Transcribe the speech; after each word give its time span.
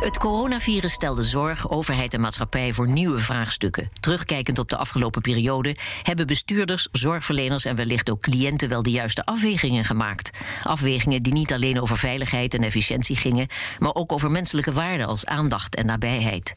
Het 0.00 0.18
coronavirus 0.18 0.92
stelde 0.92 1.22
zorg, 1.22 1.70
overheid 1.70 2.14
en 2.14 2.20
maatschappij 2.20 2.72
voor 2.72 2.88
nieuwe 2.88 3.18
vraagstukken. 3.18 3.90
Terugkijkend 4.00 4.58
op 4.58 4.68
de 4.68 4.76
afgelopen 4.76 5.22
periode 5.22 5.76
hebben 6.02 6.26
bestuurders, 6.26 6.88
zorgverleners 6.92 7.64
en 7.64 7.76
wellicht 7.76 8.10
ook 8.10 8.20
cliënten 8.20 8.68
wel 8.68 8.82
de 8.82 8.90
juiste 8.90 9.24
afwegingen 9.24 9.84
gemaakt. 9.84 10.30
Afwegingen 10.62 11.20
die 11.20 11.32
niet 11.32 11.52
alleen 11.52 11.80
over 11.80 11.98
veiligheid 11.98 12.54
en 12.54 12.62
efficiëntie 12.62 13.16
gingen, 13.16 13.46
maar 13.78 13.94
ook 13.94 14.12
over 14.12 14.30
menselijke 14.30 14.72
waarden 14.72 15.06
als 15.06 15.26
aandacht 15.26 15.74
en 15.74 15.86
nabijheid. 15.86 16.54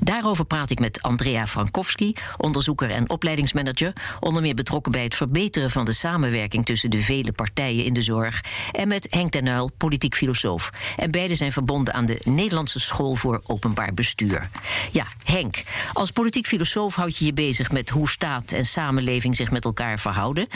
Daarover 0.00 0.44
praat 0.44 0.70
ik 0.70 0.78
met 0.78 1.02
Andrea 1.02 1.46
Frankowski, 1.46 2.14
onderzoeker 2.36 2.90
en 2.90 3.10
opleidingsmanager, 3.10 3.92
onder 4.20 4.42
meer 4.42 4.54
betrokken 4.54 4.92
bij 4.92 5.04
het 5.04 5.14
verbeteren 5.14 5.70
van 5.70 5.84
de 5.84 5.92
samenwerking 5.92 6.64
tussen 6.64 6.90
de 6.90 7.00
vele 7.00 7.32
partijen 7.32 7.84
in 7.84 7.92
de 7.92 8.02
zorg, 8.02 8.40
en 8.72 8.88
met 8.88 9.06
Henk 9.10 9.30
ten 9.30 9.46
Uyl, 9.46 9.70
politiek 9.76 10.14
filosoof. 10.14 10.70
En 10.96 11.10
beide 11.10 11.34
zijn 11.34 11.52
verbonden 11.52 11.94
aan 11.94 12.06
de 12.06 12.20
Nederlandse 12.24 12.84
School 12.86 13.14
voor 13.14 13.40
Openbaar 13.46 13.94
Bestuur. 13.94 14.50
Ja, 14.92 15.06
Henk, 15.24 15.62
als 15.92 16.10
politiek 16.10 16.46
filosoof 16.46 16.94
houd 16.94 17.16
je 17.16 17.24
je 17.24 17.32
bezig 17.32 17.70
met 17.70 17.88
hoe 17.88 18.08
staat 18.08 18.52
en 18.52 18.66
samenleving 18.66 19.36
zich 19.36 19.50
met 19.50 19.64
elkaar 19.64 19.98
verhouden. 19.98 20.48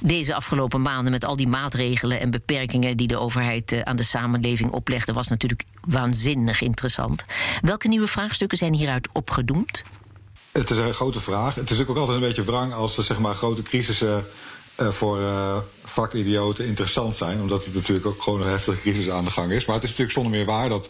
Deze 0.00 0.34
afgelopen 0.34 0.82
maanden 0.82 1.12
met 1.12 1.24
al 1.24 1.36
die 1.36 1.48
maatregelen 1.48 2.20
en 2.20 2.30
beperkingen 2.30 2.96
die 2.96 3.06
de 3.06 3.18
overheid 3.18 3.72
eh, 3.72 3.80
aan 3.80 3.96
de 3.96 4.02
samenleving 4.02 4.70
oplegde, 4.70 5.12
was 5.12 5.28
natuurlijk 5.28 5.64
waanzinnig 5.80 6.60
interessant. 6.60 7.24
Welke 7.60 7.88
nieuwe 7.88 8.06
vraagstukken 8.06 8.58
zijn 8.58 8.74
hieruit 8.74 9.08
opgedoemd? 9.12 9.84
Het 10.52 10.70
is 10.70 10.78
een 10.78 10.94
grote 10.94 11.20
vraag. 11.20 11.54
Het 11.54 11.70
is 11.70 11.80
ook 11.80 11.96
altijd 11.96 12.08
een 12.08 12.26
beetje 12.26 12.44
wrang 12.44 12.72
als 12.72 12.96
er 12.96 13.04
zeg 13.04 13.18
maar, 13.18 13.34
grote 13.34 13.62
crisissen 13.62 14.26
uh, 14.80 14.88
voor 14.88 15.18
uh, 15.18 15.56
vakidioten 15.84 16.66
interessant 16.66 17.16
zijn. 17.16 17.40
Omdat 17.40 17.64
het 17.64 17.74
natuurlijk 17.74 18.06
ook 18.06 18.22
gewoon 18.22 18.42
een 18.42 18.48
heftige 18.48 18.80
crisis 18.80 19.10
aan 19.10 19.24
de 19.24 19.30
gang 19.30 19.50
is. 19.50 19.66
Maar 19.66 19.74
het 19.74 19.84
is 19.84 19.90
natuurlijk 19.90 20.18
zonder 20.18 20.32
meer 20.32 20.44
waar 20.44 20.68
dat 20.68 20.88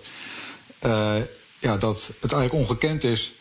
ja, 1.58 1.76
dat 1.76 2.10
het 2.20 2.32
eigenlijk 2.32 2.52
ongekend 2.52 3.04
is 3.04 3.32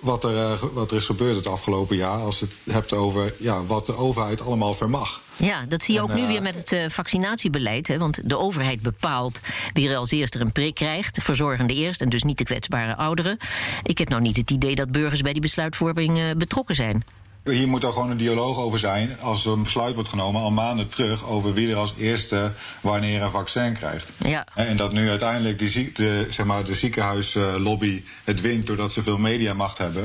wat 0.00 0.24
er, 0.24 0.34
uh, 0.34 0.62
wat 0.72 0.90
er 0.90 0.96
is 0.96 1.04
gebeurd 1.04 1.36
het 1.36 1.46
afgelopen 1.46 1.96
jaar. 1.96 2.18
Als 2.18 2.38
je 2.38 2.46
het 2.64 2.74
hebt 2.74 2.92
over 2.92 3.34
ja, 3.38 3.64
wat 3.64 3.86
de 3.86 3.96
overheid 3.96 4.40
allemaal 4.40 4.74
vermag. 4.74 5.20
Ja, 5.36 5.64
dat 5.68 5.82
zie 5.82 5.94
je 5.94 6.02
ook 6.02 6.14
nu 6.14 6.22
uh, 6.22 6.26
weer 6.26 6.42
met 6.42 6.54
het 6.54 6.72
uh, 6.72 6.88
vaccinatiebeleid. 6.88 7.88
Hè, 7.88 7.98
want 7.98 8.28
de 8.28 8.38
overheid 8.38 8.82
bepaalt 8.82 9.40
wie 9.72 9.88
er 9.88 9.96
als 9.96 10.10
eerste 10.10 10.40
een 10.40 10.52
prik 10.52 10.74
krijgt. 10.74 11.18
Verzorgende 11.22 11.74
eerst 11.74 12.00
en 12.00 12.08
dus 12.08 12.22
niet 12.22 12.38
de 12.38 12.44
kwetsbare 12.44 12.96
ouderen. 12.96 13.38
Ik 13.82 13.98
heb 13.98 14.08
nou 14.08 14.22
niet 14.22 14.36
het 14.36 14.50
idee 14.50 14.74
dat 14.74 14.92
burgers 14.92 15.22
bij 15.22 15.32
die 15.32 15.42
besluitvorming 15.42 16.36
betrokken 16.36 16.74
zijn. 16.74 17.04
Hier 17.52 17.68
moet 17.68 17.82
er 17.82 17.92
gewoon 17.92 18.10
een 18.10 18.16
dialoog 18.16 18.58
over 18.58 18.78
zijn 18.78 19.20
als 19.20 19.46
er 19.46 19.52
een 19.52 19.62
besluit 19.62 19.94
wordt 19.94 20.08
genomen 20.08 20.40
al 20.40 20.50
maanden 20.50 20.88
terug 20.88 21.24
over 21.24 21.52
wie 21.52 21.70
er 21.70 21.76
als 21.76 21.94
eerste 21.98 22.52
wanneer 22.80 23.22
een 23.22 23.30
vaccin 23.30 23.72
krijgt. 23.72 24.10
Ja. 24.24 24.46
En 24.54 24.76
dat 24.76 24.92
nu 24.92 25.08
uiteindelijk 25.08 25.58
die, 25.58 25.92
de, 25.94 26.26
zeg 26.28 26.46
maar, 26.46 26.64
de 26.64 26.74
ziekenhuislobby 26.74 28.02
het 28.24 28.40
wint 28.40 28.66
doordat 28.66 28.92
ze 28.92 29.02
veel 29.02 29.18
mediamacht 29.18 29.78
hebben, 29.78 30.04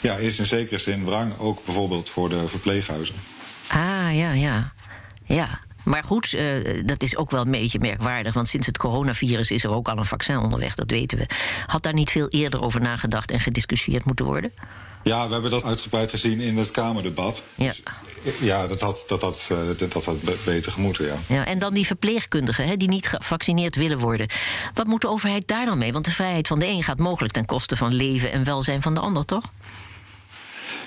ja, 0.00 0.14
is 0.14 0.38
in 0.38 0.46
zekere 0.46 0.78
zin 0.78 1.04
wrang 1.04 1.38
ook 1.38 1.64
bijvoorbeeld 1.64 2.10
voor 2.10 2.28
de 2.28 2.48
verpleeghuizen. 2.48 3.14
Ah, 3.68 4.16
ja, 4.16 4.32
ja. 4.32 4.72
Ja. 5.24 5.48
Maar 5.84 6.04
goed, 6.04 6.32
uh, 6.32 6.82
dat 6.84 7.02
is 7.02 7.16
ook 7.16 7.30
wel 7.30 7.40
een 7.40 7.50
beetje 7.50 7.78
merkwaardig. 7.78 8.34
Want 8.34 8.48
sinds 8.48 8.66
het 8.66 8.78
coronavirus 8.78 9.50
is 9.50 9.64
er 9.64 9.70
ook 9.70 9.88
al 9.88 9.98
een 9.98 10.06
vaccin 10.06 10.38
onderweg, 10.38 10.74
dat 10.74 10.90
weten 10.90 11.18
we. 11.18 11.26
Had 11.66 11.82
daar 11.82 11.92
niet 11.92 12.10
veel 12.10 12.28
eerder 12.28 12.62
over 12.62 12.80
nagedacht 12.80 13.30
en 13.30 13.40
gediscussieerd 13.40 14.04
moeten 14.04 14.24
worden? 14.24 14.52
Ja, 15.04 15.26
we 15.26 15.32
hebben 15.32 15.50
dat 15.50 15.64
uitgebreid 15.64 16.10
gezien 16.10 16.40
in 16.40 16.56
het 16.56 16.70
Kamerdebat. 16.70 17.42
Ja, 17.54 17.72
dus, 18.22 18.38
ja 18.40 18.66
dat, 18.66 18.80
had, 18.80 19.04
dat, 19.08 19.20
had, 19.20 19.46
dat, 19.78 19.92
dat 19.92 20.04
had 20.04 20.16
beter 20.44 20.72
gemoeten, 20.72 21.06
ja. 21.06 21.16
ja. 21.26 21.46
En 21.46 21.58
dan 21.58 21.74
die 21.74 21.86
verpleegkundigen 21.86 22.66
hè, 22.66 22.76
die 22.76 22.88
niet 22.88 23.06
gevaccineerd 23.06 23.76
willen 23.76 23.98
worden. 23.98 24.26
Wat 24.74 24.86
moet 24.86 25.00
de 25.00 25.08
overheid 25.08 25.48
daar 25.48 25.64
dan 25.64 25.78
mee? 25.78 25.92
Want 25.92 26.04
de 26.04 26.10
vrijheid 26.10 26.46
van 26.46 26.58
de 26.58 26.66
een 26.66 26.82
gaat 26.82 26.98
mogelijk 26.98 27.32
ten 27.32 27.44
koste 27.44 27.76
van 27.76 27.94
leven 27.94 28.32
en 28.32 28.44
welzijn 28.44 28.82
van 28.82 28.94
de 28.94 29.00
ander, 29.00 29.24
toch? 29.24 29.44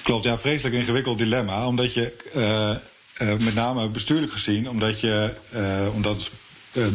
Klopt, 0.03 0.23
ja, 0.23 0.38
vreselijk 0.38 0.75
ingewikkeld 0.75 1.17
dilemma. 1.17 1.67
Omdat 1.67 1.94
je, 1.94 2.13
uh, 2.35 3.29
uh, 3.29 3.38
met 3.39 3.53
name 3.53 3.88
bestuurlijk 3.88 4.31
gezien, 4.31 4.69
omdat 4.69 4.99
je, 4.99 5.34
uh, 5.55 5.95
omdat 5.95 6.31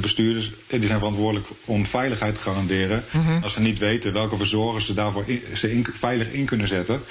bestuurders 0.00 0.50
die 0.66 0.86
zijn 0.86 0.98
verantwoordelijk 0.98 1.46
om 1.64 1.86
veiligheid 1.86 2.34
te 2.34 2.40
garanderen. 2.40 3.04
Mm 3.10 3.26
-hmm. 3.26 3.42
Als 3.42 3.52
ze 3.52 3.60
niet 3.60 3.78
weten 3.78 4.12
welke 4.12 4.36
verzorgers 4.36 4.86
ze 4.86 4.94
daarvoor 4.94 5.24
in, 5.26 5.42
ze 5.54 5.72
in, 5.72 5.86
veilig 5.92 6.32
in 6.32 6.44
kunnen 6.44 6.68
zetten, 6.68 7.02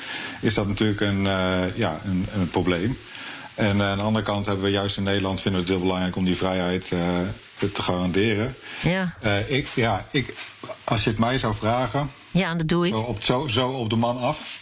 is 0.41 0.53
dat 0.53 0.67
natuurlijk 0.67 1.01
een, 1.01 1.25
uh, 1.25 1.75
ja, 1.75 2.01
een, 2.05 2.27
een, 2.33 2.49
probleem. 2.49 2.97
En 3.53 3.77
uh, 3.77 3.89
aan 3.89 3.97
de 3.97 4.03
andere 4.03 4.25
kant 4.25 4.45
hebben 4.45 4.63
we 4.63 4.71
juist 4.71 4.97
in 4.97 5.03
Nederland 5.03 5.41
vinden 5.41 5.61
we 5.61 5.67
het 5.67 5.75
heel 5.75 5.85
belangrijk 5.85 6.15
om 6.15 6.25
die 6.25 6.37
vrijheid 6.37 6.91
uh, 6.93 6.99
te 7.73 7.81
garanderen. 7.81 8.55
Ja. 8.81 9.15
ik, 9.47 9.67
ja, 9.67 10.05
ik, 10.11 10.33
als 10.83 11.03
je 11.03 11.09
het 11.09 11.19
mij 11.19 11.37
zou 11.37 11.53
vragen. 11.53 12.09
Ja, 12.31 12.55
dat 12.55 12.67
doe 12.67 12.87
ik. 12.87 12.93
Zo 12.93 12.99
op, 12.99 13.23
zo, 13.23 13.47
zo 13.47 13.69
op 13.69 13.89
de 13.89 13.95
man 13.95 14.17
af. 14.17 14.59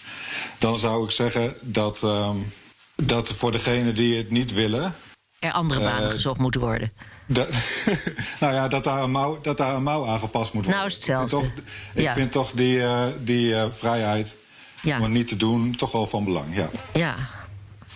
Dan 0.58 0.78
zou 0.78 1.04
ik 1.04 1.12
zeggen 1.12 1.54
dat, 1.62 2.02
um, 2.04 2.54
dat 2.96 3.28
voor 3.28 3.52
degenen 3.52 3.96
die 3.96 4.18
het 4.18 4.32
niet 4.32 4.54
willen. 4.54 4.96
Er 5.40 5.52
andere 5.52 5.80
banen 5.80 6.12
gezocht 6.12 6.40
moeten 6.40 6.62
worden. 6.62 6.92
Nou 8.40 8.54
ja, 8.54 8.68
dat 8.68 8.84
daar, 8.84 9.04
een 9.04 9.12
mouw, 9.12 9.40
dat 9.42 9.58
daar 9.58 9.76
een 9.76 9.84
mouw 9.84 10.08
aangepast 10.08 10.54
moet 10.54 10.66
worden. 10.66 10.82
Nou 10.82 10.88
is 10.88 10.96
hetzelfde. 10.96 11.38
Ik 11.38 11.42
vind 11.42 11.56
toch, 11.56 11.66
ik 11.94 12.04
ja. 12.04 12.14
vind 12.14 12.32
toch 12.32 12.52
die, 12.52 12.78
uh, 12.78 13.04
die 13.20 13.50
uh, 13.50 13.64
vrijheid 13.72 14.36
ja. 14.82 14.98
om 14.98 15.04
het 15.04 15.12
niet 15.12 15.28
te 15.28 15.36
doen 15.36 15.76
toch 15.76 15.92
wel 15.92 16.08
van 16.08 16.24
belang. 16.24 16.56
Ja. 16.56 16.70
ja. 16.94 17.16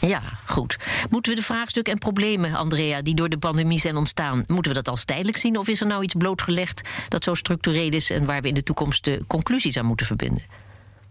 Ja, 0.07 0.21
goed. 0.45 0.77
Moeten 1.09 1.33
we 1.33 1.39
de 1.39 1.45
vraagstukken 1.45 1.93
en 1.93 1.99
problemen, 1.99 2.53
Andrea, 2.53 3.01
die 3.01 3.15
door 3.15 3.29
de 3.29 3.37
pandemie 3.37 3.79
zijn 3.79 3.95
ontstaan, 3.95 4.43
moeten 4.47 4.71
we 4.71 4.77
dat 4.77 4.87
als 4.87 5.05
tijdelijk 5.05 5.37
zien? 5.37 5.57
Of 5.57 5.67
is 5.67 5.81
er 5.81 5.87
nou 5.87 6.03
iets 6.03 6.13
blootgelegd 6.17 6.89
dat 7.09 7.23
zo 7.23 7.33
structureel 7.33 7.91
is 7.91 8.09
en 8.09 8.25
waar 8.25 8.41
we 8.41 8.47
in 8.47 8.53
de 8.53 8.63
toekomst 8.63 9.03
de 9.03 9.23
conclusies 9.27 9.77
aan 9.77 9.85
moeten 9.85 10.05
verbinden? 10.05 10.43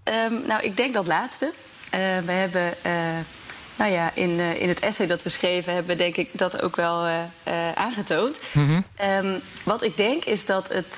Um, 0.04 0.46
nou, 0.46 0.62
ik 0.62 0.76
denk 0.76 0.94
dat 0.94 1.06
laatste. 1.06 1.52
Uh, 1.54 2.00
we 2.24 2.32
hebben 2.32 2.74
nou 3.76 3.92
ja, 3.92 4.10
in, 4.14 4.30
uh, 4.30 4.60
in 4.60 4.68
het 4.68 4.80
essay 4.80 5.06
dat 5.06 5.22
we 5.22 5.28
schreven 5.28 5.74
hebben 5.74 5.96
we 5.96 6.02
denk 6.02 6.16
ik 6.16 6.28
dat 6.32 6.62
ook 6.62 6.76
wel 6.76 7.06
uh, 7.06 7.14
uh, 7.48 7.72
aangetoond. 7.72 8.38
Mm 8.52 8.66
-hmm. 8.66 8.84
um, 9.26 9.40
wat 9.62 9.82
ik 9.82 9.96
denk 9.96 10.24
is 10.24 10.46
dat, 10.46 10.68
het, 10.68 10.94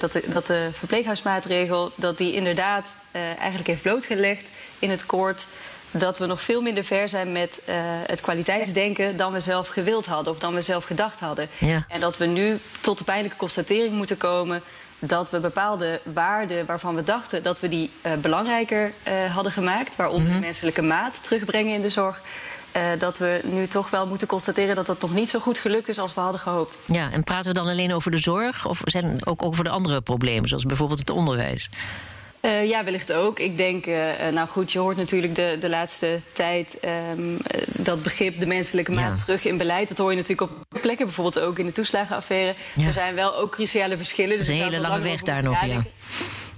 dat, 0.00 0.12
de, 0.12 0.22
dat 0.26 0.46
de 0.46 0.68
verpleeghuismaatregel... 0.72 1.92
dat 1.94 2.18
die 2.18 2.32
inderdaad 2.32 2.94
eigenlijk 3.12 3.66
heeft 3.66 3.82
blootgelegd 3.82 4.46
in 4.78 4.90
het 4.90 5.06
koord... 5.06 5.46
dat 5.90 6.18
we 6.18 6.26
nog 6.26 6.40
veel 6.40 6.60
minder 6.60 6.84
ver 6.84 7.08
zijn 7.08 7.32
met 7.32 7.60
het 8.06 8.20
kwaliteitsdenken... 8.20 9.16
dan 9.16 9.32
we 9.32 9.40
zelf 9.40 9.68
gewild 9.68 10.06
hadden 10.06 10.32
of 10.32 10.38
dan 10.38 10.54
we 10.54 10.62
zelf 10.62 10.84
gedacht 10.84 11.20
hadden. 11.20 11.48
Ja. 11.58 11.84
En 11.88 12.00
dat 12.00 12.16
we 12.16 12.26
nu 12.26 12.58
tot 12.80 12.98
de 12.98 13.04
pijnlijke 13.04 13.36
constatering 13.36 13.94
moeten 13.94 14.16
komen 14.16 14.62
dat 15.00 15.30
we 15.30 15.40
bepaalde 15.40 16.00
waarden 16.04 16.66
waarvan 16.66 16.94
we 16.94 17.02
dachten 17.02 17.42
dat 17.42 17.60
we 17.60 17.68
die 17.68 17.90
uh, 18.06 18.12
belangrijker 18.12 18.92
uh, 19.08 19.34
hadden 19.34 19.52
gemaakt, 19.52 19.96
waaronder 19.96 20.22
mm 20.22 20.30
-hmm. 20.30 20.40
de 20.40 20.46
menselijke 20.46 20.82
maat 20.82 21.24
terugbrengen 21.24 21.74
in 21.74 21.82
de 21.82 21.90
zorg. 21.90 22.22
Uh, 22.76 22.82
dat 22.98 23.18
we 23.18 23.40
nu 23.44 23.66
toch 23.66 23.90
wel 23.90 24.06
moeten 24.06 24.26
constateren 24.26 24.74
dat 24.74 24.86
dat 24.86 25.00
nog 25.00 25.14
niet 25.14 25.28
zo 25.28 25.38
goed 25.38 25.58
gelukt 25.58 25.88
is 25.88 25.98
als 25.98 26.14
we 26.14 26.20
hadden 26.20 26.40
gehoopt. 26.40 26.78
Ja, 26.86 27.10
en 27.12 27.24
praten 27.24 27.52
we 27.52 27.58
dan 27.58 27.68
alleen 27.68 27.92
over 27.92 28.10
de 28.10 28.18
zorg 28.18 28.66
of 28.66 28.80
zijn 28.84 29.26
ook 29.26 29.42
over 29.42 29.64
de 29.64 29.70
andere 29.70 30.00
problemen, 30.00 30.48
zoals 30.48 30.64
bijvoorbeeld 30.64 30.98
het 30.98 31.10
onderwijs? 31.10 31.70
Uh, 32.42 32.68
ja, 32.68 32.84
wellicht 32.84 33.12
ook. 33.12 33.38
Ik 33.38 33.56
denk, 33.56 33.86
uh, 33.86 33.96
nou 34.32 34.48
goed, 34.48 34.72
je 34.72 34.78
hoort 34.78 34.96
natuurlijk 34.96 35.34
de, 35.34 35.56
de 35.60 35.68
laatste 35.68 36.20
tijd 36.32 36.78
um, 37.14 37.36
dat 37.66 38.02
begrip 38.02 38.40
de 38.40 38.46
menselijke 38.46 38.92
maat 38.92 39.18
Ja. 39.18 39.24
terug 39.24 39.44
in 39.44 39.56
beleid. 39.56 39.88
Dat 39.88 39.98
hoor 39.98 40.10
je 40.10 40.16
natuurlijk 40.16 40.50
op 40.50 40.80
plekken, 40.80 41.06
bijvoorbeeld 41.06 41.44
ook 41.44 41.58
in 41.58 41.66
de 41.66 41.72
toeslagenaffaire. 41.72 42.54
Ja. 42.74 42.86
Er 42.86 42.92
zijn 42.92 43.14
wel 43.14 43.36
ook 43.36 43.50
cruciale 43.50 43.96
verschillen. 43.96 44.30
Dat 44.30 44.40
is 44.40 44.48
een 44.48 44.54
dus 44.54 44.64
hele 44.64 44.80
lange 44.80 45.02
weg 45.02 45.22
daar 45.22 45.42
nog, 45.42 45.64
ja. 45.64 45.82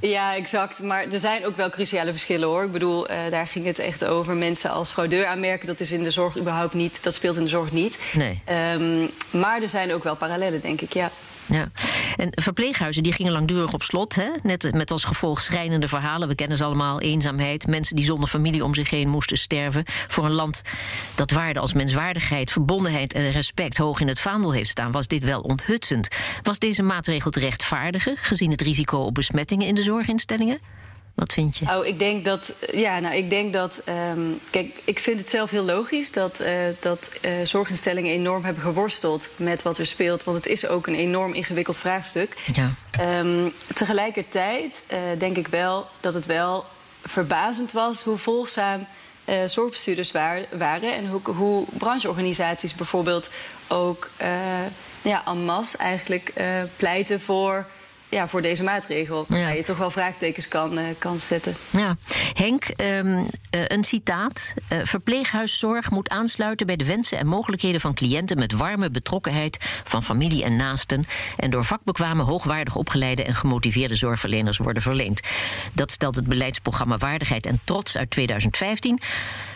Ja, 0.00 0.34
exact. 0.34 0.82
Maar 0.82 1.06
er 1.12 1.18
zijn 1.18 1.46
ook 1.46 1.56
wel 1.56 1.70
cruciale 1.70 2.10
verschillen 2.10 2.48
hoor. 2.48 2.64
Ik 2.64 2.72
bedoel, 2.72 3.10
uh, 3.10 3.16
daar 3.30 3.46
ging 3.46 3.66
het 3.66 3.78
echt 3.78 4.04
over 4.04 4.36
mensen 4.36 4.70
als 4.70 4.90
fraudeur 4.90 5.26
aanmerken. 5.26 5.66
Dat 5.66 5.80
is 5.80 5.90
in 5.90 6.02
de 6.02 6.10
zorg 6.10 6.38
überhaupt 6.38 6.74
niet. 6.74 6.98
Dat 7.00 7.14
speelt 7.14 7.36
in 7.36 7.42
de 7.42 7.48
zorg 7.48 7.72
niet. 7.72 7.98
Nee. 8.12 8.42
Um, 8.74 9.10
maar 9.30 9.62
er 9.62 9.68
zijn 9.68 9.92
ook 9.92 10.04
wel 10.04 10.16
parallellen, 10.16 10.60
denk 10.60 10.80
ik, 10.80 10.92
ja. 10.92 11.10
Ja. 11.52 11.69
En 12.16 12.28
verpleeghuizen 12.31 13.02
die 13.02 13.12
gingen 13.12 13.32
langdurig 13.32 13.72
op 13.72 13.82
slot. 13.82 14.14
Hè? 14.14 14.28
Net 14.43 14.72
met 14.75 14.90
als 14.90 15.04
gevolg 15.04 15.40
schrijnende 15.40 15.88
verhalen. 15.88 16.28
We 16.28 16.34
kennen 16.34 16.56
ze 16.56 16.64
allemaal. 16.64 17.00
Eenzaamheid. 17.00 17.66
Mensen 17.66 17.96
die 17.96 18.04
zonder 18.04 18.28
familie 18.28 18.64
om 18.64 18.75
zich 18.75 18.90
heen 18.90 19.08
moesten 19.08 19.38
sterven. 19.38 19.82
Voor 19.87 20.25
een 20.25 20.32
land 20.32 20.62
dat 21.14 21.31
waarden 21.31 21.62
als 21.62 21.72
menswaardigheid, 21.72 22.52
verbondenheid 22.52 23.12
en 23.12 23.31
respect 23.31 23.76
hoog 23.76 24.00
in 24.00 24.08
het 24.08 24.20
vaandel 24.20 24.52
heeft 24.52 24.70
staan, 24.70 24.93
was 24.93 25.06
dit 25.06 25.25
wel 25.25 25.40
onthutsend. 25.40 26.08
Was 26.43 26.58
deze 26.58 26.82
maatregel 26.82 27.31
te 27.31 27.40
rechtvaardigen, 27.40 28.16
gezien 28.16 28.50
het 28.50 28.60
risico 28.60 28.98
op 28.98 29.14
besmettingen 29.14 29.66
in 29.66 29.75
de 29.75 29.82
zorginstellingen? 29.82 30.58
Wat 31.14 31.32
vind 31.32 31.58
je? 31.58 31.66
Oh, 31.76 31.86
ik 31.86 31.98
denk 31.98 32.24
dat. 32.24 32.52
Ja, 32.72 32.98
nou, 32.98 33.14
ik 33.14 33.28
denk 33.28 33.52
dat. 33.52 33.80
ehm, 33.84 34.20
kijk, 34.50 34.80
ik 34.84 34.98
vind 34.98 35.20
het 35.20 35.28
zelf 35.28 35.50
heel 35.50 35.64
logisch 35.64 36.12
dat, 36.12 36.40
eh, 36.40 36.54
dat 36.80 37.10
eh, 37.20 37.32
zorginstellingen 37.44 38.12
enorm 38.12 38.44
hebben 38.44 38.62
geworsteld 38.62 39.28
met 39.36 39.62
wat 39.62 39.78
er 39.78 39.86
speelt. 39.86 40.24
Want 40.24 40.36
het 40.36 40.46
is 40.46 40.66
ook 40.66 40.86
een 40.86 40.94
enorm 40.94 41.32
ingewikkeld 41.32 41.76
vraagstuk. 41.76 42.36
Ja. 42.54 42.70
Ehm, 42.90 43.48
tegelijkertijd 43.74 44.82
eh, 44.86 44.98
denk 45.18 45.36
ik 45.36 45.46
wel 45.48 45.86
dat 46.00 46.14
het 46.14 46.26
wel 46.26 46.64
verbazend 47.02 47.72
was 47.72 48.02
hoe 48.02 48.16
volgzaam 48.16 48.86
zorgbestuurders 49.46 50.12
waren. 50.50 50.94
En 50.96 51.06
hoe, 51.06 51.20
hoe 51.24 51.66
brancheorganisaties 51.78 52.74
bijvoorbeeld 52.74 53.30
ook 53.68 54.10
ja, 55.02 55.26
en 55.26 55.44
masse 55.44 55.76
eigenlijk 55.76 56.32
pleiten 56.76 57.20
voor, 57.20 57.66
ja, 58.12 58.28
voor 58.28 58.42
deze 58.42 58.62
maatregel. 58.62 59.26
Ja. 59.28 59.36
Waar 59.36 59.56
je 59.56 59.62
toch 59.62 59.76
wel 59.76 59.90
vraagtekens 59.90 60.48
kan, 60.48 60.78
eh, 60.78 60.84
kan 60.98 61.18
zetten. 61.18 61.56
Ja. 61.70 61.96
Henk, 62.32 62.64
ehm, 62.64 63.24
eh, 63.50 63.60
een 63.66 63.84
citaat. 63.84 64.54
Eh, 64.68 64.78
verpleeghuiszorg 64.82 65.90
moet 65.90 66.08
aansluiten 66.08 66.66
bij 66.66 66.76
de 66.76 66.86
wensen 66.86 67.18
en 67.18 67.26
mogelijkheden 67.26 67.80
van 67.80 67.94
cliënten 67.94 68.38
met 68.38 68.52
warme 68.52 68.90
betrokkenheid 68.90 69.58
van 69.84 70.02
familie 70.02 70.44
en 70.44 70.56
naasten. 70.56 71.04
En 71.36 71.50
door 71.50 71.64
vakbekwame, 71.64 72.22
hoogwaardig 72.22 72.76
opgeleide 72.76 73.24
en 73.24 73.34
gemotiveerde 73.34 73.94
zorgverleners 73.94 74.58
worden 74.58 74.82
verleend. 74.82 75.20
Dat 75.72 75.90
stelt 75.90 76.16
het 76.16 76.26
beleidsprogramma 76.26 76.98
Waardigheid 76.98 77.46
en 77.46 77.60
Trots 77.64 77.96
uit 77.96 78.10
2015. 78.10 79.00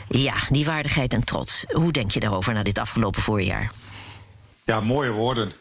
Ja, 0.08 0.34
die 0.48 0.64
waardigheid 0.64 1.12
en 1.12 1.24
trots. 1.24 1.64
Hoe 1.68 1.92
denk 1.92 2.10
je 2.10 2.20
daarover 2.20 2.52
na 2.52 2.62
dit 2.62 2.78
afgelopen 2.78 3.22
voorjaar? 3.22 3.72
Ja, 4.64 4.80
mooie 4.80 5.10
woorden. 5.10 5.52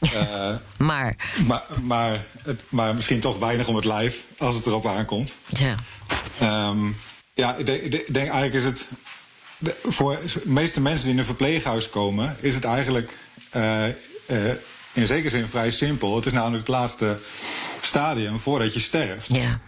Eh, 0.00 0.54
Maar, 0.76 1.16
maar, 1.46 1.62
maar, 1.82 2.24
het- 2.42 2.60
maar 2.68 2.94
misschien 2.94 3.20
toch 3.20 3.38
weinig 3.38 3.68
om 3.68 3.74
het 3.76 3.84
lijf 3.84 4.24
als 4.38 4.54
het 4.54 4.66
erop 4.66 4.86
aankomt. 4.86 5.34
ja. 5.46 5.74
Ehm, 6.38 6.78
ja, 7.34 7.54
ik 7.56 7.66
denk, 7.66 7.82
ik 7.82 8.14
denk 8.14 8.30
eigenlijk 8.30 8.54
is 8.54 8.64
het. 8.64 8.86
voor 9.88 10.18
de 10.32 10.40
meeste 10.44 10.80
mensen 10.80 11.02
die 11.04 11.12
in 11.12 11.18
een 11.18 11.24
verpleeghuis 11.24 11.90
komen, 11.90 12.36
is 12.40 12.54
het 12.54 12.64
eigenlijk 12.64 13.12
eh, 13.50 13.86
eh, 13.88 13.94
in 14.92 15.06
zekere 15.06 15.30
zin 15.36 15.48
vrij 15.48 15.70
simpel. 15.70 16.16
Het 16.16 16.26
is 16.26 16.32
namelijk 16.32 16.66
het 16.66 16.76
laatste 16.76 17.18
stadium 17.80 18.38
voordat 18.38 18.74
je 18.74 18.80
sterft. 18.80 19.26
ja. 19.32 19.60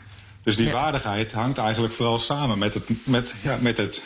Dus 0.45 0.57
die 0.57 0.67
Ja. 0.67 0.73
waardigheid 0.73 1.33
hangt 1.33 1.59
eigenlijk 1.59 1.93
vooral 1.95 2.19
samen 2.19 2.59
met 2.59 2.75
het, 2.75 2.85
met, 3.05 3.35
ja, 3.43 3.59
met 3.61 3.77
het, 3.77 4.03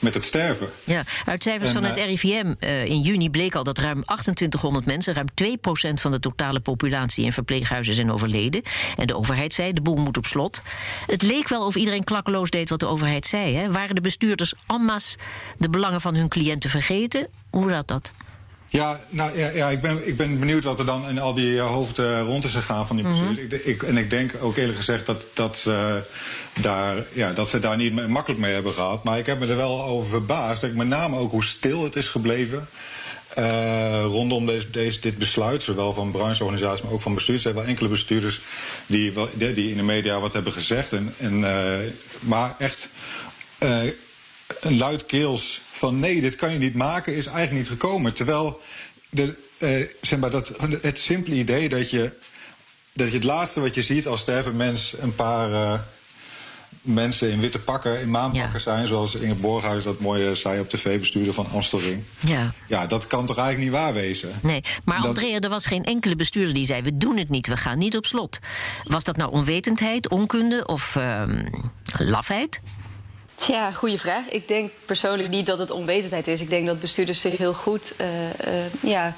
met 0.00 0.14
het 0.14 0.24
sterven. 0.24 0.68
Ja, 0.84 1.02
uit 1.24 1.42
cijfers 1.42 1.68
En, 1.68 1.74
van 1.74 1.84
het 1.84 1.96
eh, 1.96 2.04
RIVM 2.04 2.54
eh, 2.58 2.84
in 2.84 3.00
juni 3.00 3.30
bleek 3.30 3.54
al 3.54 3.64
dat 3.64 3.78
ruim 3.78 4.04
2800 4.04 4.86
mensen, 4.86 5.14
ruim 5.14 5.26
2% 5.34 6.00
van 6.00 6.10
de 6.10 6.20
totale 6.20 6.60
populatie 6.60 7.24
in 7.24 7.32
verpleeghuizen 7.32 7.94
zijn 7.94 8.12
overleden. 8.12 8.62
En 8.96 9.06
de 9.06 9.16
overheid 9.16 9.54
zei: 9.54 9.72
de 9.72 9.80
boel 9.80 9.96
moet 9.96 10.16
op 10.16 10.26
slot. 10.26 10.62
Het 11.06 11.22
leek 11.22 11.48
wel 11.48 11.66
of 11.66 11.76
iedereen 11.76 12.04
klakkeloos 12.04 12.50
deed 12.50 12.68
wat 12.68 12.80
de 12.80 12.86
overheid 12.86 13.26
zei. 13.26 13.54
Hè? 13.54 13.70
Waren 13.72 13.94
de 13.94 14.00
bestuurders 14.00 14.54
en 14.66 14.84
masse 14.84 15.18
de 15.58 15.70
belangen 15.70 16.00
van 16.00 16.14
hun 16.14 16.28
cliënten 16.28 16.70
vergeten? 16.70 17.28
Hoe 17.50 17.70
zat 17.70 17.88
dat? 17.88 18.12
Ja, 18.72 19.00
nou, 19.08 19.38
ja, 19.38 19.48
ja 19.48 19.68
ik, 19.68 19.80
ben, 19.80 20.08
ik 20.08 20.16
ben 20.16 20.38
benieuwd 20.38 20.64
wat 20.64 20.78
er 20.78 20.86
dan 20.86 21.08
in 21.08 21.18
al 21.18 21.34
die 21.34 21.58
eh, 21.58 21.66
hoofden 21.66 22.22
rond 22.24 22.44
is 22.44 22.52
gegaan 22.54 22.86
van 22.86 22.96
die 22.96 23.04
bestuurders. 23.08 23.60
ik, 23.62 23.64
ik, 23.64 23.82
en 23.82 23.96
ik 23.96 24.10
denk 24.10 24.32
ook 24.40 24.56
eerlijk 24.56 24.78
gezegd 24.78 25.06
dat, 25.06 25.26
dat, 25.34 25.58
ze 25.58 26.02
daar, 26.60 26.96
ja, 27.12 27.32
dat 27.32 27.48
ze 27.48 27.58
daar 27.58 27.76
niet 27.76 28.08
makkelijk 28.08 28.40
mee 28.40 28.54
hebben 28.54 28.72
gehad. 28.72 29.04
Maar 29.04 29.18
ik 29.18 29.26
heb 29.26 29.38
me 29.40 29.46
er 29.46 29.56
wel 29.56 29.84
over 29.84 30.10
verbaasd. 30.10 30.62
Ik 30.62 30.74
met 30.74 30.86
name 30.88 31.16
ook 31.18 31.30
hoe 31.30 31.44
stil 31.44 31.82
het 31.84 31.96
is 31.96 32.08
gebleven. 32.08 32.68
eh, 33.34 34.02
rondom 34.04 34.46
deze, 34.46 34.70
deze, 34.70 35.00
dit 35.00 35.18
besluit, 35.18 35.62
zowel 35.62 35.92
van 35.92 36.10
brancheorganisaties, 36.10 36.82
maar 36.84 36.92
ook 36.92 37.00
van 37.02 37.14
bestuurders. 37.14 37.46
Er 37.46 37.52
zijn 37.52 37.62
wel 37.64 37.72
enkele 37.72 37.88
bestuurders 37.88 38.40
die, 38.86 39.12
wel- 39.12 39.28
die 39.34 39.70
in 39.70 39.76
de 39.76 39.82
media 39.82 40.20
wat 40.20 40.32
hebben 40.32 40.52
gezegd. 40.52 40.92
En, 40.92 41.14
en, 41.18 41.44
eh, 41.44 41.78
maar 42.20 42.54
echt 42.58 42.88
eh, 43.58 43.78
luidkeels 44.60 45.60
van 45.70 46.00
nee, 46.00 46.20
dit 46.20 46.36
kan 46.36 46.52
je 46.52 46.58
niet 46.58 46.74
maken, 46.74 47.14
is 47.16 47.26
eigenlijk 47.26 47.56
niet 47.58 47.68
gekomen. 47.80 48.12
Terwijl 48.12 48.60
de, 49.10 49.34
eh, 49.58 49.86
zeg 50.00 50.18
maar, 50.18 50.30
dat, 50.30 50.52
het 50.82 50.98
simpele 50.98 51.36
idee 51.36 51.68
dat 51.68 51.90
je, 51.90 52.12
dat 52.92 53.08
je 53.08 53.14
het 53.14 53.24
laatste 53.24 53.60
wat 53.60 53.74
je 53.74 53.82
ziet 53.82 54.06
als 54.06 54.20
sterven 54.20 54.56
mens 54.56 54.94
een 55.00 55.14
paar 55.14 55.52
eh, 55.52 55.78
mensen 56.82 57.30
in 57.30 57.40
witte 57.40 57.58
pakken, 57.58 58.00
in 58.00 58.10
maanpakken 58.10 58.52
Ja. 58.52 58.58
zijn, 58.58 58.86
zoals 58.86 59.14
Inge 59.14 59.34
Borghuis 59.34 59.84
dat 59.84 60.00
mooie 60.00 60.34
zei 60.34 60.60
op 60.60 60.68
tv, 60.68 60.98
bestuurder 60.98 61.34
van 61.34 61.46
Amstelring. 61.52 62.02
Ja. 62.26 62.52
Ja, 62.68 62.86
dat 62.86 63.06
kan 63.06 63.26
toch 63.26 63.38
eigenlijk 63.38 63.70
niet 63.70 63.80
waar 63.80 63.92
wezen? 63.92 64.30
Nee, 64.42 64.60
maar 64.84 64.96
Dat- 64.96 65.06
Andrea, 65.06 65.38
er 65.40 65.48
was 65.48 65.66
geen 65.66 65.84
enkele 65.84 66.16
bestuurder 66.16 66.54
die 66.54 66.64
zei: 66.64 66.82
we 66.82 66.96
doen 66.96 67.16
het 67.16 67.28
niet, 67.28 67.46
we 67.46 67.56
gaan 67.56 67.78
niet 67.78 67.96
op 67.96 68.06
slot. 68.06 68.38
Was 68.84 69.04
dat 69.04 69.16
nou 69.16 69.30
onwetendheid, 69.32 70.08
onkunde 70.08 70.66
of 70.66 70.96
ehm, 70.96 71.44
lafheid? 71.98 72.60
Tja, 73.40 73.72
goede 73.72 73.98
vraag. 73.98 74.28
Ik 74.28 74.48
denk 74.48 74.70
persoonlijk 74.84 75.28
niet 75.28 75.46
dat 75.46 75.58
het 75.58 75.70
onwetendheid 75.70 76.28
is. 76.28 76.40
Ik 76.40 76.50
denk 76.50 76.66
dat 76.66 76.80
bestuurders 76.80 77.20
zich 77.20 77.36
heel 77.36 77.52
goed 77.52 77.92
eh, 77.96 78.30
eh, 78.30 78.72
ja, 78.80 79.14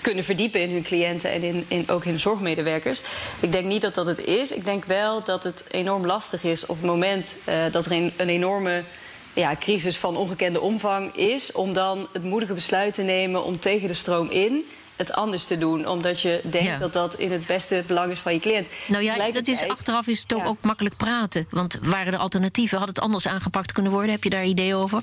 kunnen 0.00 0.24
verdiepen 0.24 0.60
in 0.60 0.70
hun 0.70 0.82
cliënten 0.82 1.30
en 1.30 1.42
in, 1.42 1.64
in, 1.68 1.88
ook 1.88 2.04
in 2.04 2.20
zorgmedewerkers. 2.20 3.02
Ik 3.40 3.52
denk 3.52 3.66
niet 3.66 3.82
dat 3.82 3.94
dat 3.94 4.06
het 4.06 4.24
is. 4.24 4.52
Ik 4.52 4.64
denk 4.64 4.84
wel 4.84 5.22
dat 5.22 5.44
het 5.44 5.64
enorm 5.70 6.06
lastig 6.06 6.44
is 6.44 6.66
op 6.66 6.76
het 6.76 6.86
moment 6.86 7.34
eh, 7.44 7.64
dat 7.70 7.86
er 7.86 7.92
een, 7.92 8.12
een 8.16 8.28
enorme 8.28 8.82
ja, 9.32 9.56
crisis 9.56 9.96
van 9.96 10.16
ongekende 10.16 10.60
omvang 10.60 11.16
is, 11.16 11.52
om 11.52 11.72
dan 11.72 12.08
het 12.12 12.24
moedige 12.24 12.54
besluit 12.54 12.94
te 12.94 13.02
nemen 13.02 13.44
om 13.44 13.58
tegen 13.58 13.88
de 13.88 13.94
stroom 13.94 14.30
in 14.30 14.64
het 14.96 15.12
anders 15.12 15.46
te 15.46 15.58
doen. 15.58 15.88
Omdat 15.88 16.20
je 16.20 16.40
denkt 16.42 16.66
Ja. 16.68 16.78
dat 16.78 16.92
dat 16.92 17.14
in 17.14 17.32
het 17.32 17.46
beste 17.46 17.84
belang 17.86 18.12
is 18.12 18.18
van 18.18 18.32
je 18.32 18.40
cliënt. 18.40 18.66
Nou 18.86 19.02
ja, 19.04 19.30
dat 19.32 19.46
is, 19.46 19.68
achteraf 19.68 20.06
is 20.06 20.20
het 20.22 20.34
ook, 20.34 20.40
Ja. 20.40 20.46
ook 20.46 20.62
makkelijk 20.62 20.96
praten. 20.96 21.46
Want 21.50 21.78
waren 21.82 22.12
er 22.12 22.18
alternatieven? 22.18 22.78
Had 22.78 22.88
het 22.88 23.00
anders 23.00 23.26
aangepakt 23.28 23.72
kunnen 23.72 23.92
worden? 23.92 24.10
Heb 24.10 24.24
je 24.24 24.30
daar 24.30 24.44
idee 24.44 24.74
over? 24.74 25.02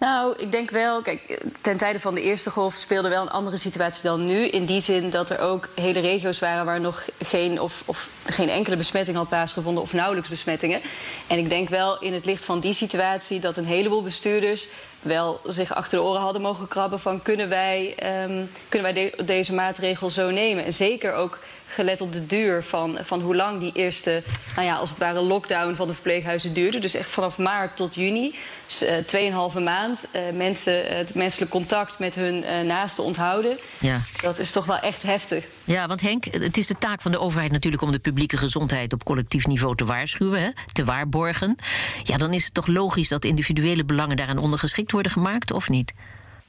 Nou, 0.00 0.34
ik 0.38 0.50
denk 0.50 0.70
wel, 0.70 1.02
kijk, 1.02 1.40
ten 1.60 1.76
tijde 1.76 2.00
van 2.00 2.14
de 2.14 2.20
eerste 2.22 2.50
golf 2.50 2.74
speelde 2.74 3.08
wel 3.08 3.22
een 3.22 3.30
andere 3.30 3.56
situatie 3.56 4.02
dan 4.02 4.24
nu. 4.24 4.46
In 4.48 4.64
die 4.64 4.80
zin 4.80 5.10
dat 5.10 5.30
er 5.30 5.38
ook 5.40 5.68
hele 5.74 6.00
regio's 6.00 6.38
waren 6.38 6.64
waar 6.64 6.80
nog 6.80 7.04
geen, 7.24 7.60
of, 7.60 7.82
of 7.86 8.08
geen 8.26 8.48
enkele 8.48 8.76
besmetting 8.76 9.16
had 9.16 9.28
plaatsgevonden 9.28 9.82
of 9.82 9.92
nauwelijks 9.92 10.28
besmettingen. 10.28 10.80
En 11.26 11.38
ik 11.38 11.48
denk 11.48 11.68
wel 11.68 11.98
in 12.00 12.12
het 12.12 12.24
licht 12.24 12.44
van 12.44 12.60
die 12.60 12.72
situatie 12.74 13.40
dat 13.40 13.56
een 13.56 13.64
heleboel 13.66 14.02
bestuurders 14.02 14.66
wel 15.02 15.40
zich 15.46 15.74
achter 15.74 15.98
de 15.98 16.04
oren 16.04 16.20
hadden 16.20 16.42
mogen 16.42 16.68
krabben 16.68 17.00
van 17.00 17.22
kunnen 17.22 17.48
wij, 17.48 17.94
ehm, 17.98 18.44
kunnen 18.68 18.94
wij 18.94 19.02
de- 19.16 19.24
deze 19.24 19.54
maatregel 19.54 20.10
zo 20.10 20.30
nemen. 20.30 20.64
En 20.64 20.72
zeker 20.72 21.14
ook 21.14 21.38
gelet 21.70 22.00
op 22.00 22.12
de 22.12 22.26
duur 22.26 22.62
van, 22.62 22.98
van 23.02 23.20
hoe 23.20 23.36
lang 23.36 23.60
die 23.60 23.72
eerste, 23.74 24.22
nou 24.54 24.66
ja, 24.66 24.74
als 24.74 24.90
het 24.90 24.98
ware 24.98 25.20
lockdown 25.20 25.74
van 25.74 25.86
de 25.86 25.94
verpleeghuizen 25.94 26.52
duurde. 26.52 26.78
Dus 26.78 26.94
echt 26.94 27.10
vanaf 27.10 27.38
maart 27.38 27.76
tot 27.76 27.94
juni, 27.94 28.34
dus, 28.66 28.82
eh, 28.82 28.96
tweeënhalve 28.96 29.60
maand, 29.60 30.06
eh, 30.12 30.22
mensen, 30.34 30.96
het 30.96 31.14
menselijk 31.14 31.50
contact 31.50 31.98
met 31.98 32.14
hun 32.14 32.44
eh, 32.44 32.60
naasten 32.60 33.04
onthouden. 33.04 33.58
Ja. 33.78 34.00
Dat 34.20 34.38
is 34.38 34.50
toch 34.50 34.64
wel 34.64 34.78
echt 34.78 35.02
heftig. 35.02 35.44
Ja, 35.64 35.86
want 35.86 36.00
Henk, 36.00 36.24
het 36.24 36.56
is 36.56 36.66
de 36.66 36.78
taak 36.78 37.02
van 37.02 37.10
de 37.10 37.18
overheid 37.18 37.52
natuurlijk 37.52 37.82
om 37.82 37.92
de 37.92 37.98
publieke 37.98 38.36
gezondheid 38.36 38.92
op 38.92 39.04
collectief 39.04 39.46
niveau 39.46 39.76
te 39.76 39.84
waarschuwen, 39.84 40.42
hè, 40.42 40.50
te 40.72 40.84
waarborgen. 40.84 41.56
Ja, 42.02 42.16
dan 42.16 42.32
is 42.32 42.44
het 42.44 42.54
toch 42.54 42.66
logisch 42.66 43.08
dat 43.08 43.24
individuele 43.24 43.84
belangen 43.84 44.16
daaraan 44.16 44.38
ondergeschikt 44.38 44.92
worden 44.92 45.12
gemaakt, 45.12 45.52
of 45.52 45.68
niet? 45.68 45.92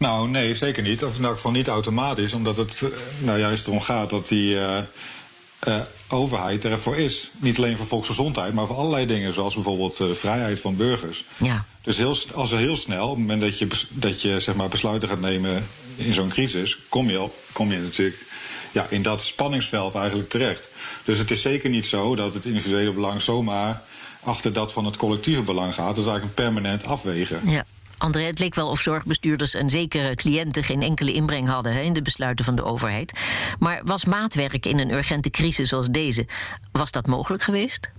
Nou, 0.01 0.29
nee, 0.29 0.55
zeker 0.55 0.83
niet. 0.83 1.03
Of 1.03 1.17
in 1.17 1.23
elk 1.23 1.35
geval 1.35 1.51
niet 1.51 1.67
automatisch, 1.67 2.33
omdat 2.33 2.57
het 2.57 2.81
eh, 2.81 2.89
nou 3.19 3.39
juist 3.39 3.67
erom 3.67 3.81
gaat 3.81 4.09
dat 4.09 4.27
die 4.27 4.59
eh, 4.59 4.77
eh, 5.59 5.81
overheid 6.07 6.65
ervoor 6.65 6.97
is. 6.97 7.31
Niet 7.37 7.57
alleen 7.57 7.77
voor 7.77 7.85
volksgezondheid, 7.85 8.53
maar 8.53 8.67
voor 8.67 8.75
allerlei 8.75 9.05
dingen, 9.05 9.33
zoals 9.33 9.53
bijvoorbeeld 9.53 9.97
de 9.97 10.15
vrijheid 10.15 10.59
van 10.59 10.75
burgers. 10.75 11.25
Ja. 11.37 11.65
Dus 11.81 11.97
heel, 11.97 12.15
als 12.33 12.51
er 12.51 12.57
heel 12.57 12.75
snel, 12.75 13.03
op 13.03 13.09
het 13.09 13.19
moment 13.19 13.41
dat 13.41 13.59
je, 13.59 13.67
dat 13.89 14.21
je 14.21 14.39
zeg 14.39 14.55
maar, 14.55 14.69
besluiten 14.69 15.09
gaat 15.09 15.19
nemen 15.19 15.67
in 15.95 16.13
zo'n 16.13 16.29
crisis, 16.29 16.77
kom 16.89 17.09
je, 17.09 17.21
op, 17.21 17.33
kom 17.51 17.71
je 17.71 17.77
natuurlijk 17.79 18.25
ja, 18.71 18.87
in 18.89 19.01
dat 19.01 19.23
spanningsveld 19.23 19.95
eigenlijk 19.95 20.29
terecht. 20.29 20.67
Dus 21.03 21.17
het 21.17 21.31
is 21.31 21.41
zeker 21.41 21.69
niet 21.69 21.85
zo 21.85 22.15
dat 22.15 22.33
het 22.33 22.45
individuele 22.45 22.91
belang 22.91 23.21
zomaar 23.21 23.81
achter 24.23 24.53
dat 24.53 24.73
van 24.73 24.85
het 24.85 24.97
collectieve 24.97 25.41
belang 25.41 25.73
gaat. 25.73 25.95
Dat 25.95 26.05
is 26.05 26.11
eigenlijk 26.11 26.37
een 26.37 26.43
permanent 26.43 26.85
afwegen. 26.85 27.39
Ja. 27.49 27.65
André, 28.01 28.23
het 28.23 28.39
leek 28.39 28.55
wel 28.55 28.67
of 28.67 28.79
zorgbestuurders 28.79 29.53
en 29.53 29.69
zeker 29.69 30.15
cliënten 30.15 30.63
geen 30.63 30.81
enkele 30.81 31.11
inbreng 31.13 31.47
hadden 31.47 31.73
hè, 31.73 31.81
in 31.81 31.93
de 31.93 32.01
besluiten 32.01 32.45
van 32.45 32.55
de 32.55 32.63
overheid. 32.63 33.19
Maar 33.59 33.81
was 33.83 34.05
maatwerk 34.05 34.65
in 34.65 34.79
een 34.79 34.91
urgente 34.91 35.29
crisis 35.29 35.69
zoals 35.69 35.87
deze, 35.87 36.25
was 36.71 36.91
dat 36.91 37.07
mogelijk 37.07 37.43
geweest? 37.43 37.89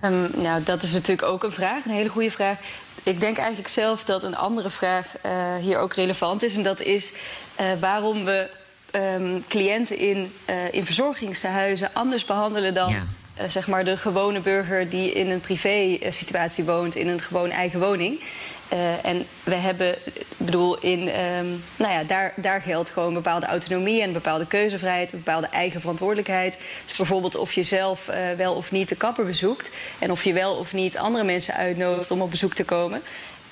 Ehm, 0.00 0.42
nou, 0.42 0.62
dat 0.62 0.82
is 0.82 0.92
natuurlijk 0.92 1.28
ook 1.28 1.42
een 1.44 1.52
vraag, 1.52 1.84
een 1.84 1.90
hele 1.90 2.08
goede 2.08 2.30
vraag. 2.30 2.58
Ik 3.02 3.20
denk 3.20 3.36
eigenlijk 3.36 3.68
zelf 3.68 4.04
dat 4.04 4.22
een 4.22 4.36
andere 4.36 4.70
vraag 4.70 5.16
eh, 5.20 5.56
hier 5.56 5.78
ook 5.78 5.94
relevant 5.94 6.42
is. 6.42 6.54
En 6.54 6.62
dat 6.62 6.80
is 6.80 7.14
eh, 7.54 7.66
waarom 7.80 8.24
we 8.24 8.48
ehm, 8.90 9.40
cliënten 9.48 9.98
in, 9.98 10.32
eh, 10.44 10.72
in 10.72 10.84
verzorgingshuizen 10.84 11.90
anders 11.92 12.24
behandelen 12.24 12.74
dan 12.74 12.90
Ja. 12.90 13.48
zeg 13.48 13.66
maar 13.66 13.84
de 13.84 13.96
gewone 13.96 14.40
burger 14.40 14.88
die 14.88 15.12
in 15.12 15.30
een 15.30 15.40
privé-situatie 15.40 16.64
woont, 16.64 16.94
in 16.94 17.08
een 17.08 17.20
gewoon 17.20 17.50
eigen 17.50 17.80
woning. 17.80 18.20
Uh, 18.72 19.04
en 19.04 19.26
we 19.42 19.54
hebben, 19.54 19.96
ik 20.04 20.26
bedoel, 20.36 20.78
in, 20.78 21.00
um, 21.00 21.64
nou 21.76 21.92
ja, 21.92 22.04
daar, 22.04 22.32
daar 22.36 22.60
geldt 22.60 22.90
gewoon 22.90 23.14
bepaalde 23.14 23.46
autonomie 23.46 24.02
en 24.02 24.12
bepaalde 24.12 24.46
keuzevrijheid, 24.46 25.12
een 25.12 25.18
bepaalde 25.18 25.46
eigen 25.46 25.80
verantwoordelijkheid. 25.80 26.58
Dus 26.86 26.96
bijvoorbeeld 26.96 27.36
of 27.36 27.52
je 27.52 27.62
zelf 27.62 28.08
uh, 28.08 28.16
wel 28.36 28.54
of 28.54 28.70
niet 28.70 28.88
de 28.88 28.96
kapper 28.96 29.24
bezoekt 29.24 29.70
en 29.98 30.10
of 30.10 30.24
je 30.24 30.32
wel 30.32 30.54
of 30.54 30.72
niet 30.72 30.98
andere 30.98 31.24
mensen 31.24 31.54
uitnodigt 31.54 32.10
om 32.10 32.20
op 32.20 32.30
bezoek 32.30 32.54
te 32.54 32.64
komen. 32.64 33.02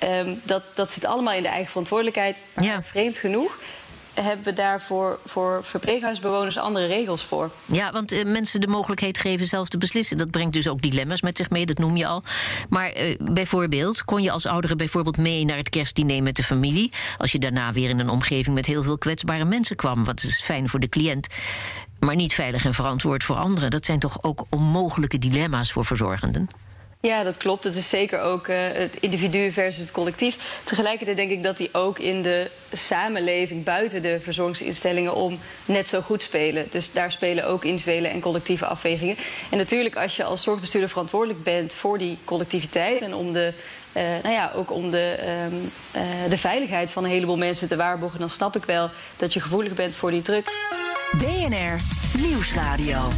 Um, 0.05 0.41
dat, 0.43 0.63
dat 0.75 0.91
zit 0.91 1.05
allemaal 1.05 1.35
in 1.35 1.43
de 1.43 1.49
eigen 1.49 1.69
verantwoordelijkheid. 1.69 2.37
Maar 2.55 2.65
ja. 2.65 2.83
vreemd 2.83 3.19
genoeg 3.19 3.59
hebben 4.15 4.45
we 4.45 4.53
daarvoor 4.53 5.19
voor 5.25 5.61
verpleeghuisbewoners 5.65 6.59
andere 6.59 6.87
regels 6.87 7.25
voor. 7.25 7.51
Ja, 7.67 7.93
want 7.93 8.13
uh, 8.13 8.25
mensen 8.25 8.61
de 8.61 8.67
mogelijkheid 8.67 9.19
geven 9.19 9.47
zelf 9.47 9.69
te 9.69 9.79
beslissen. 9.79 10.17
Dat 10.17 10.31
brengt 10.31 10.53
dus 10.53 10.69
ook 10.69 10.83
dilemma's 10.83 11.23
met 11.23 11.37
zich 11.37 11.51
mee, 11.51 11.67
dat 11.67 11.79
noem 11.79 11.97
je 11.97 12.07
al. 12.07 12.23
Maar 12.69 13.01
uh, 13.01 13.17
bijvoorbeeld, 13.19 14.05
kon 14.05 14.23
je 14.23 14.31
als 14.31 14.47
oudere 14.47 14.77
bijvoorbeeld 14.77 15.17
mee 15.17 15.45
naar 15.45 15.57
het 15.57 15.69
kerstdiner 15.69 16.23
met 16.23 16.37
de 16.37 16.43
familie... 16.43 16.93
als 17.19 17.33
je 17.33 17.39
daarna 17.39 17.73
weer 17.73 17.89
in 17.89 17.99
een 17.99 18.09
omgeving 18.09 18.55
met 18.55 18.67
heel 18.67 18.83
veel 18.83 18.99
kwetsbare 18.99 19.45
mensen 19.45 19.77
kwam... 19.77 20.05
wat 20.05 20.23
is 20.23 20.43
fijn 20.43 20.69
voor 20.69 20.81
de 20.81 20.89
cliënt 20.89 21.29
maar 22.07 22.17
niet 22.17 22.35
veilig 22.35 22.65
en 22.65 22.75
verantwoord 22.75 23.25
voor 23.25 23.37
anderen. 23.37 23.71
Dat 23.71 23.85
zijn 23.85 23.99
toch 23.99 24.23
ook 24.23 24.45
onmogelijke 24.51 25.19
dilemma's 25.19 25.73
voor 25.73 25.85
verzorgenden? 25.85 26.49
Ja, 27.03 27.23
dat 27.23 27.37
klopt. 27.37 27.65
Het 27.65 27.77
is 27.77 27.89
zeker 27.89 28.21
ook 28.21 28.49
uh, 28.49 28.57
het 28.73 28.97
individu 29.01 29.51
versus 29.51 29.81
het 29.81 29.91
collectief. 29.91 30.61
Tegelijkertijd 30.65 31.17
denk 31.17 31.31
ik 31.31 31.43
dat 31.43 31.57
die 31.57 31.69
ook 31.73 31.99
in 31.99 32.23
de 32.23 32.51
samenleving 32.73 33.65
buiten 33.65 34.03
de 34.03 34.21
verzorgingsinstellingen 34.21 35.15
om 35.15 35.39
net 35.65 35.89
zo 35.89 36.01
goed 36.01 36.23
spelen. 36.23 36.67
Dus 36.71 36.93
daar 36.93 37.13
spelen 37.13 37.47
ook 37.47 37.65
individuele 37.65 38.09
en 38.09 38.21
collectieve 38.21 38.67
afwegingen. 38.67 39.17
En 39.51 39.59
natuurlijk, 39.59 39.97
als 39.97 40.17
je 40.17 40.25
als 40.25 40.43
zorgbestuurder 40.43 40.91
verantwoordelijk 40.91 41.43
bent 41.43 41.75
voor 41.75 41.99
die 41.99 42.19
collectiviteit 42.25 43.03
en 43.03 43.15
om 43.15 43.33
de 43.33 43.53
uh, 43.97 44.03
nou 44.23 44.35
ja, 44.35 44.53
ook 44.55 44.71
om 44.71 44.91
de, 44.91 45.19
um, 45.51 45.73
uh, 45.97 46.03
de 46.31 46.39
veiligheid 46.39 46.91
van 46.91 47.05
een 47.05 47.11
heleboel 47.11 47.37
mensen 47.37 47.69
te 47.69 47.77
waarborgen, 47.77 48.21
dan 48.21 48.31
snap 48.31 48.57
ik 48.57 48.65
wel 48.65 48.91
dat 49.17 49.33
je 49.33 49.41
gevoelig 49.41 49.75
bent 49.75 49.97
voor 49.97 50.11
die 50.11 50.23
druk. 50.23 50.51
BNR 51.19 51.81
Nieuwsradio. 52.19 53.09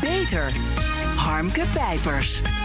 Beter. 0.00 0.52
Harmke 1.18 1.66
Pijpers. 1.74 2.57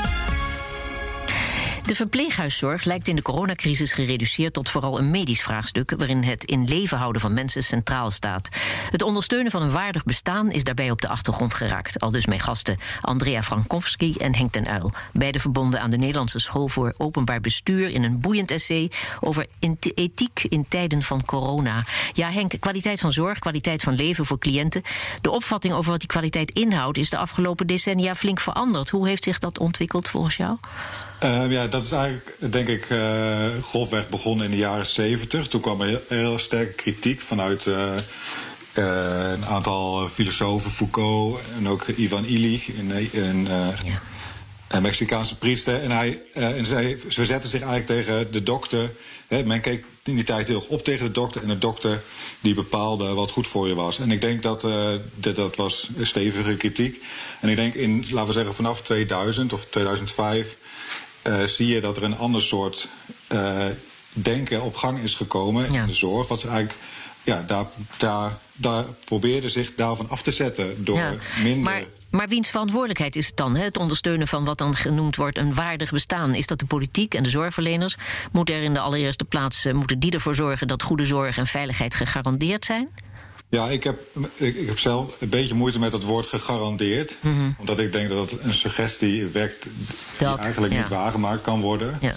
De 1.83 1.95
verpleeghuiszorg 1.95 2.83
lijkt 2.83 3.07
in 3.07 3.15
de 3.15 3.21
coronacrisis 3.21 3.93
gereduceerd 3.93 4.53
tot 4.53 4.69
vooral 4.69 4.99
een 4.99 5.11
medisch 5.11 5.41
vraagstuk 5.41 5.93
waarin 5.97 6.23
het 6.23 6.43
in 6.43 6.67
leven 6.67 6.97
houden 6.97 7.21
van 7.21 7.33
mensen 7.33 7.63
centraal 7.63 8.11
staat. 8.11 8.49
Het 8.91 9.01
ondersteunen 9.01 9.51
van 9.51 9.61
een 9.61 9.71
waardig 9.71 10.03
bestaan 10.03 10.51
is 10.51 10.63
daarbij 10.63 10.91
op 10.91 11.01
de 11.01 11.07
achtergrond 11.07 11.53
geraakt. 11.53 11.99
Al 11.99 12.11
dus 12.11 12.25
mijn 12.25 12.39
gasten 12.39 12.77
Andrea 13.01 13.43
Frankowski 13.43 14.15
en 14.17 14.35
Henk 14.35 14.51
ten 14.51 14.67
Uil. 14.67 14.91
Beide 15.11 15.39
verbonden 15.39 15.81
aan 15.81 15.89
de 15.89 15.97
Nederlandse 15.97 16.39
School 16.39 16.69
voor 16.69 16.93
Openbaar 16.97 17.39
Bestuur 17.41 17.89
in 17.89 18.03
een 18.03 18.19
boeiend 18.19 18.51
essay 18.51 18.91
over 19.19 19.45
ethiek 19.95 20.45
in 20.49 20.65
tijden 20.67 21.01
van 21.01 21.25
corona. 21.25 21.83
Ja, 22.13 22.31
Henk, 22.31 22.53
kwaliteit 22.59 22.99
van 22.99 23.11
zorg, 23.11 23.39
kwaliteit 23.39 23.83
van 23.83 23.93
leven 23.93 24.25
voor 24.25 24.39
cliënten. 24.39 24.81
De 25.21 25.31
opvatting 25.31 25.73
over 25.73 25.91
wat 25.91 25.99
die 25.99 26.09
kwaliteit 26.09 26.51
inhoudt 26.51 26.97
is 26.97 27.09
de 27.09 27.17
afgelopen 27.17 27.67
decennia 27.67 28.15
flink 28.15 28.39
veranderd. 28.39 28.89
Hoe 28.89 29.07
heeft 29.07 29.23
zich 29.23 29.39
dat 29.39 29.59
ontwikkeld 29.59 30.09
volgens 30.09 30.35
jou? 30.35 30.57
Uh, 31.23 31.51
ja, 31.51 31.67
dat 31.73 31.83
is 31.83 31.91
eigenlijk, 31.91 32.35
denk 32.39 32.67
ik, 32.67 32.89
uh, 32.89 33.45
grofweg 33.61 34.09
begonnen 34.09 34.45
in 34.45 34.51
de 34.51 34.57
jaren 34.57 34.85
zeventig. 34.85 35.47
Toen 35.47 35.61
kwam 35.61 35.81
er 35.81 35.87
heel, 35.87 36.01
heel 36.07 36.37
sterke 36.39 36.73
kritiek 36.73 37.21
vanuit 37.21 37.65
uh, 37.65 37.75
uh, 37.75 39.31
een 39.31 39.45
aantal 39.45 40.09
filosofen, 40.09 40.71
Foucault 40.71 41.39
en 41.57 41.67
ook 41.67 41.87
Ivan 41.87 42.25
Illich, 42.25 42.67
een, 42.77 42.91
een, 43.13 43.45
ja. 43.45 44.01
een 44.67 44.81
Mexicaanse 44.81 45.37
priester. 45.37 45.81
En, 45.81 45.91
hij, 45.91 46.21
en 46.33 46.65
zij 46.65 46.97
verzetten 47.07 47.49
zich 47.49 47.61
eigenlijk 47.61 48.05
tegen 48.05 48.31
de 48.31 48.43
dokter. 48.43 48.91
He, 49.27 49.43
men 49.43 49.61
keek 49.61 49.85
in 50.03 50.15
die 50.15 50.23
tijd 50.23 50.47
heel 50.47 50.55
erg 50.55 50.67
op 50.67 50.83
tegen 50.83 51.05
de 51.05 51.11
dokter. 51.11 51.41
En 51.41 51.47
de 51.47 51.57
dokter 51.57 52.01
die 52.41 52.53
bepaalde 52.53 53.13
wat 53.13 53.31
goed 53.31 53.47
voor 53.47 53.67
je 53.67 53.75
was. 53.75 53.99
En 53.99 54.11
ik 54.11 54.21
denk 54.21 54.41
dat 54.41 54.61
dat, 55.15 55.35
dat 55.35 55.55
was 55.55 55.89
stevige 56.01 56.55
kritiek. 56.55 57.03
En 57.41 57.49
ik 57.49 57.55
denk 57.55 57.73
in, 57.73 58.05
laten 58.09 58.27
we 58.27 58.33
zeggen, 58.33 58.55
vanaf 58.55 58.81
2000 58.81 59.53
of 59.53 59.65
2005 59.65 60.57
uh, 61.23 61.43
zie 61.43 61.67
je 61.67 61.81
dat 61.81 61.97
er 61.97 62.03
een 62.03 62.17
ander 62.17 62.41
soort 62.41 62.87
uh, 63.33 63.65
denken 64.13 64.61
op 64.61 64.75
gang 64.75 64.99
is 64.99 65.15
gekomen 65.15 65.71
ja. 65.71 65.81
in 65.81 65.87
de 65.87 65.93
zorg. 65.93 66.27
Wat 66.27 66.39
ze 66.39 66.47
eigenlijk, 66.47 66.79
ja, 67.23 67.43
daar, 67.47 67.65
daar, 67.97 68.37
daar 68.53 68.85
probeerde 69.05 69.49
zich 69.49 69.75
daarvan 69.75 70.09
af 70.09 70.21
te 70.21 70.31
zetten 70.31 70.85
door 70.85 70.97
ja. 70.97 71.13
minder. 71.43 71.63
Maar... 71.63 71.83
Maar 72.13 72.27
wiens 72.27 72.49
verantwoordelijkheid 72.49 73.15
is 73.15 73.27
het 73.27 73.37
dan? 73.37 73.55
Hè? 73.55 73.63
Het 73.63 73.77
ondersteunen 73.77 74.27
van 74.27 74.45
wat 74.45 74.57
dan 74.57 74.75
genoemd 74.75 75.15
wordt 75.15 75.37
een 75.37 75.53
waardig 75.53 75.91
bestaan. 75.91 76.35
Is 76.35 76.47
dat 76.47 76.59
de 76.59 76.65
politiek 76.65 77.13
en 77.13 77.23
de 77.23 77.29
zorgverleners? 77.29 77.95
Moeten 78.31 78.55
er 78.55 78.63
in 78.63 78.73
de 78.73 78.79
allereerste 78.79 79.25
plaats 79.25 79.65
moeten 79.71 79.99
die 79.99 80.11
ervoor 80.11 80.35
zorgen 80.35 80.67
dat 80.67 80.83
goede 80.83 81.05
zorg 81.05 81.37
en 81.37 81.47
veiligheid 81.47 81.95
gegarandeerd 81.95 82.65
zijn? 82.65 82.89
Ja, 83.53 83.69
ik 83.69 83.83
heb, 83.83 83.99
ik, 84.35 84.55
ik, 84.55 84.67
heb 84.67 84.79
zelf 84.79 85.21
een 85.21 85.29
beetje 85.29 85.53
moeite 85.53 85.79
met 85.79 85.91
het 85.91 86.03
woord 86.03 86.27
gegarandeerd. 86.27 87.17
Mm 87.21 87.35
-hmm. 87.35 87.55
Omdat 87.59 87.79
ik 87.79 87.91
denk 87.91 88.09
dat 88.09 88.31
het 88.31 88.41
een 88.41 88.53
suggestie 88.53 89.25
wekt 89.25 89.63
die 89.63 89.71
dat, 90.17 90.39
eigenlijk 90.39 90.73
ja. 90.73 90.79
niet 90.79 90.87
waargemaakt 90.87 91.41
kan 91.41 91.61
worden. 91.61 91.97
Ja. 92.01 92.15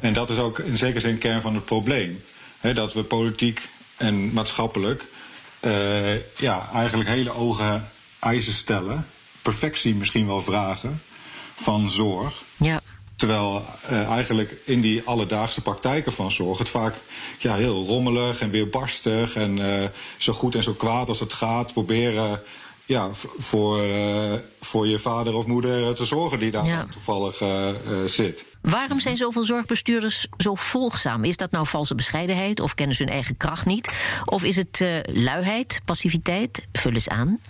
En 0.00 0.12
dat 0.12 0.30
is 0.30 0.38
ook 0.38 0.58
in 0.58 0.76
zekere 0.76 1.00
zin 1.00 1.18
kern 1.18 1.40
van 1.40 1.54
het 1.54 1.64
probleem. 1.64 2.22
He, 2.58 2.74
dat 2.74 2.92
we 2.92 3.02
politiek 3.02 3.68
en 3.96 4.32
maatschappelijk 4.32 5.04
uh, 5.60 6.38
ja, 6.38 6.68
eigenlijk 6.74 7.08
hele 7.08 7.30
hoge 7.30 7.80
eisen 8.18 8.52
stellen. 8.52 9.06
Perfectie 9.42 9.94
misschien 9.94 10.26
wel 10.26 10.42
vragen 10.42 11.02
van 11.54 11.90
zorg. 11.90 12.42
Ja. 12.56 12.80
Terwijl 13.16 13.62
uh, 13.90 14.10
eigenlijk 14.10 14.54
in 14.64 14.80
die 14.80 15.02
alledaagse 15.04 15.60
praktijken 15.60 16.12
van 16.12 16.30
zorg 16.30 16.58
het 16.58 16.68
vaak 16.68 16.94
ja, 17.38 17.54
heel 17.54 17.84
rommelig 17.86 18.40
en 18.40 18.50
weerbarstig 18.50 19.36
en 19.36 19.56
uh, 19.56 19.84
zo 20.18 20.32
goed 20.32 20.54
en 20.54 20.62
zo 20.62 20.72
kwaad 20.72 21.08
als 21.08 21.20
het 21.20 21.32
gaat 21.32 21.72
proberen 21.72 22.40
ja, 22.86 23.08
voor, 23.38 23.84
uh, 23.84 24.32
voor 24.60 24.86
je 24.86 24.98
vader 24.98 25.34
of 25.34 25.46
moeder 25.46 25.94
te 25.94 26.04
zorgen 26.04 26.38
die 26.38 26.50
daar 26.50 26.66
ja. 26.66 26.86
toevallig 26.90 27.42
zit. 28.06 28.44
Waarom 28.60 29.00
zijn 29.00 29.16
zoveel 29.16 29.44
zorgbestuurders 29.44 30.26
zo 30.36 30.54
volgzaam? 30.54 31.24
Is 31.24 31.36
dat 31.36 31.50
nou 31.50 31.66
valse 31.66 31.94
bescheidenheid 31.94 32.60
of 32.60 32.74
kennen 32.74 32.96
ze 32.96 33.02
hun 33.02 33.12
eigen 33.12 33.36
kracht 33.36 33.66
niet? 33.66 33.90
Of 34.24 34.44
is 34.44 34.56
het 34.56 34.84
luiheid, 35.04 35.80
passiviteit? 35.84 36.66
Vul 36.72 36.92
eens 36.92 37.08
aan. 37.08 37.40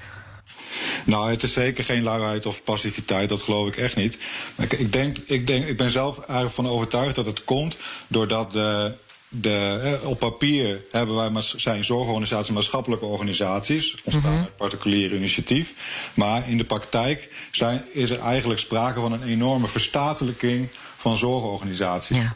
Nou, 1.04 1.30
het 1.30 1.42
is 1.42 1.52
zeker 1.52 1.84
geen 1.84 2.02
luiheid 2.02 2.46
of 2.46 2.62
passiviteit, 2.62 3.28
dat 3.28 3.42
geloof 3.42 3.68
ik 3.68 3.76
echt 3.76 3.96
niet. 3.96 4.18
Maar 4.54 4.72
ik, 4.72 4.92
denk, 4.92 5.18
ik, 5.26 5.46
denk, 5.46 5.66
ik 5.66 5.76
ben 5.76 5.90
zelf 5.90 6.18
eigenlijk 6.18 6.54
van 6.54 6.68
overtuigd 6.68 7.14
dat 7.14 7.26
het 7.26 7.44
komt 7.44 7.76
doordat 8.06 8.52
de. 8.52 8.92
De, 9.36 9.98
op 10.04 10.18
papier 10.18 10.80
hebben 10.90 11.16
wij 11.16 11.42
zijn 11.42 11.84
zorgorganisaties 11.84 12.54
maatschappelijke 12.54 13.04
organisaties, 13.04 13.94
ontstaan 14.04 14.30
mm 14.30 14.36
-hmm. 14.36 14.44
uit 14.44 14.56
particuliere 14.56 15.16
initiatief. 15.16 15.74
Maar 16.14 16.48
in 16.48 16.56
de 16.56 16.64
praktijk 16.64 17.48
zijn, 17.50 17.84
is 17.92 18.10
er 18.10 18.18
eigenlijk 18.18 18.60
sprake 18.60 19.00
van 19.00 19.12
een 19.12 19.22
enorme 19.22 19.66
verstatelijking 19.66 20.68
van 20.96 21.16
zorgorganisaties. 21.16 22.16
Ja. 22.16 22.34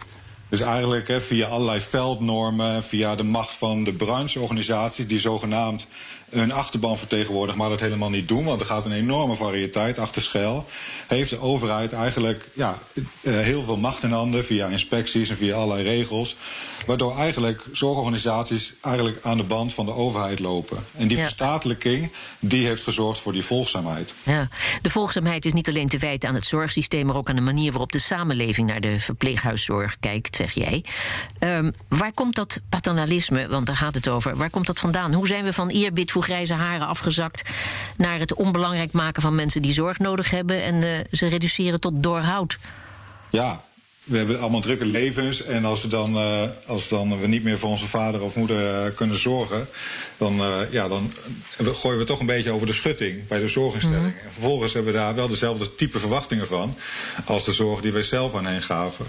Dus 0.49 0.61
eigenlijk 0.61 1.21
via 1.21 1.47
allerlei 1.47 1.81
veldnormen, 1.81 2.83
via 2.83 3.15
de 3.15 3.23
macht 3.23 3.55
van 3.55 3.85
de 3.85 3.93
brancheorganisaties, 3.93 5.07
die 5.07 5.19
zogenaamd 5.19 5.89
hun 6.31 6.53
achterban 6.53 6.99
vertegenwoordigen, 6.99 7.59
maar 7.59 7.69
dat 7.69 7.81
helemaal 7.81 8.11
niet 8.11 8.29
doen, 8.29 8.45
want 8.45 8.61
er 8.61 8.67
gaat 8.67 8.85
een 8.85 8.93
enorme 8.93 9.35
variëteit 9.35 9.99
achter 9.99 10.23
schuil. 10.23 10.67
Heeft 11.07 11.31
de 11.31 11.41
overheid 11.41 11.93
eigenlijk 11.93 12.49
ja, 12.53 12.79
heel 13.21 13.63
veel 13.63 13.77
macht 13.77 14.03
in 14.03 14.13
handen 14.13 14.45
via 14.45 14.67
inspecties 14.67 15.29
en 15.29 15.37
via 15.37 15.55
allerlei 15.55 15.89
regels, 15.89 16.37
waardoor 16.87 17.19
eigenlijk 17.19 17.65
zorgorganisaties 17.73 18.75
eigenlijk 18.81 19.25
aan 19.25 19.37
de 19.37 19.43
band 19.43 19.75
van 19.75 19.87
de 19.87 19.95
overheid 19.95 20.39
lopen. 20.39 20.85
En 20.97 21.09
die 21.09 21.17
ja. 21.17 21.23
verstatelijking, 21.23 22.13
die 22.39 22.67
heeft 22.67 22.83
gezorgd 22.83 23.21
voor 23.21 23.33
die 23.33 23.45
volgzaamheid. 23.45 24.15
Ja. 24.23 24.49
De 24.83 24.91
volgzaamheid 24.91 25.45
is 25.45 25.53
niet 25.53 25.69
alleen 25.69 25.89
te 25.89 25.99
wijten 25.99 26.29
aan 26.29 26.35
het 26.35 26.47
zorgsysteem, 26.47 27.07
maar 27.07 27.17
ook 27.17 27.29
aan 27.29 27.37
de 27.37 27.41
manier 27.41 27.71
waarop 27.71 27.93
de 27.93 27.99
samenleving 27.99 28.69
naar 28.69 28.81
de 28.81 29.01
verpleeghuiszorg 29.01 29.97
kijkt, 30.01 30.37
zeg 30.37 30.53
jij. 30.53 30.85
Um, 31.41 31.73
waar 31.89 32.13
komt 32.13 32.35
dat 32.35 32.61
paternalisme, 32.69 33.49
want 33.49 33.67
daar 33.67 33.77
gaat 33.77 33.95
het 33.95 34.09
over, 34.09 34.37
waar 34.37 34.51
komt 34.51 34.67
dat 34.67 34.79
vandaan? 34.79 35.15
Hoe 35.15 35.27
zijn 35.27 35.45
we 35.45 35.53
van 35.53 35.69
eerbied 35.69 36.11
voor 36.11 36.18
grijze 36.23 36.55
haren 36.55 36.87
afgezakt 36.87 37.43
naar 37.97 38.19
het 38.19 38.35
onbelangrijk 38.35 38.93
maken 38.93 39.23
van 39.23 39.35
mensen 39.35 39.63
die 39.63 39.73
zorg 39.73 39.99
nodig 39.99 40.31
hebben 40.31 40.63
en 40.63 40.75
uh, 40.75 40.99
ze 41.11 41.27
reduceren 41.27 41.81
tot 41.81 42.03
doorhoud? 42.03 42.59
Ja, 43.31 43.61
we 44.09 44.17
hebben 44.17 44.41
allemaal 44.41 44.61
drukke 44.61 44.85
levens. 44.85 45.43
En 45.45 45.65
als 45.65 45.83
we 45.83 45.89
dan, 45.89 46.15
uh, 46.15 46.43
als 46.67 46.89
dan 46.89 47.21
we 47.21 47.27
niet 47.27 47.43
meer 47.43 47.59
voor 47.59 47.71
onze 47.71 47.87
vader 47.87 48.23
of 48.23 48.37
moeder 48.37 48.87
uh, 48.87 48.95
kunnen 48.95 49.19
zorgen, 49.19 49.69
dan, 50.17 50.41
uh, 50.41 50.59
ja, 50.71 50.89
dan 50.89 51.13
gooien 51.59 51.99
we 51.99 52.05
toch 52.05 52.21
een 52.21 52.27
beetje 52.27 52.51
over 52.51 52.67
de 52.67 52.73
schutting 52.73 53.29
bij 53.29 53.41
de 53.41 53.49
zorginstelling. 53.49 54.01
Mm 54.01 54.11
-hmm. 54.11 54.27
En 54.27 54.33
vervolgens 54.33 54.73
hebben 54.73 54.93
we 54.93 54.99
daar 54.99 55.15
wel 55.15 55.29
dezelfde 55.29 55.75
type 55.75 55.99
verwachtingen 55.99 56.47
van 56.47 56.77
als 57.25 57.45
de 57.45 57.53
zorg 57.53 57.81
die 57.81 57.93
wij 57.93 58.03
zelf 58.03 58.35
aan 58.35 58.47
hen 58.47 58.63
gaven. 58.63 59.07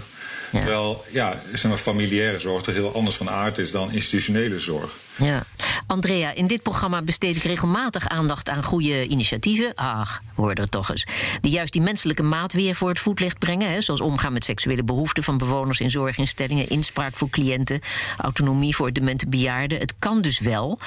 Ja. 0.52 0.58
Terwijl 0.58 1.04
ja, 1.10 1.42
zeg 1.52 1.70
maar, 1.70 1.78
familiaire 1.78 2.38
zorg 2.38 2.66
er 2.66 2.72
heel 2.72 2.94
anders 2.94 3.16
van 3.16 3.30
aard 3.30 3.58
is 3.58 3.70
dan 3.70 3.92
institutionele 3.92 4.58
zorg. 4.58 4.90
Ja. 5.20 5.42
Andrea, 5.86 6.34
in 6.34 6.46
dit 6.46 6.62
programma 6.62 7.02
besteed 7.02 7.36
ik 7.36 7.42
regelmatig 7.42 8.08
aandacht 8.08 8.48
aan 8.48 8.64
goede 8.64 9.06
initiatieven. 9.06 9.74
Ach, 9.74 10.22
hoorde 10.34 10.60
het 10.60 10.70
toch 10.70 10.90
eens. 10.90 11.06
Die 11.40 11.50
juist 11.50 11.72
die 11.72 11.82
menselijke 11.82 12.22
maat 12.22 12.52
weer 12.52 12.74
voor 12.74 12.88
het 12.88 12.98
voetlicht 12.98 13.38
brengen. 13.38 13.70
Hè, 13.70 13.80
zoals 13.80 14.00
omgaan 14.00 14.32
met 14.32 14.44
seksuele 14.44 14.84
behoeften 14.84 15.22
van 15.22 15.38
bewoners 15.38 15.80
in 15.80 15.90
zorginstellingen, 15.90 16.68
inspraak 16.68 17.14
voor 17.14 17.28
cliënten, 17.30 17.80
autonomie 18.16 18.76
voor 18.76 18.92
demente 18.92 19.28
bejaarden. 19.28 19.78
Het 19.78 19.94
kan 19.98 20.20
dus 20.20 20.38
wel. 20.38 20.78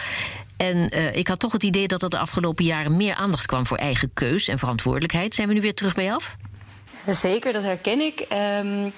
En 0.58 0.96
uh, 0.96 1.16
ik 1.16 1.28
had 1.28 1.40
toch 1.40 1.52
het 1.52 1.64
idee 1.64 1.88
dat 1.88 2.04
er 2.04 2.10
de 2.10 2.18
afgelopen 2.18 2.66
jaren 2.66 2.98
meer 2.98 3.16
aandacht 3.16 3.46
kwam 3.46 3.66
voor 3.66 3.78
eigen 3.78 4.12
keus 4.14 4.48
en 4.48 4.60
verantwoordelijkheid. 4.60 5.36
Zijn 5.36 5.48
we 5.48 5.54
nu 5.54 5.62
weer 5.62 5.74
terug 5.74 5.96
bij 5.96 6.14
af? 6.14 6.36
Zeker, 7.08 7.54
dat 7.54 7.64
herken 7.64 8.00
ik. 8.00 8.26
Um, 8.32 8.94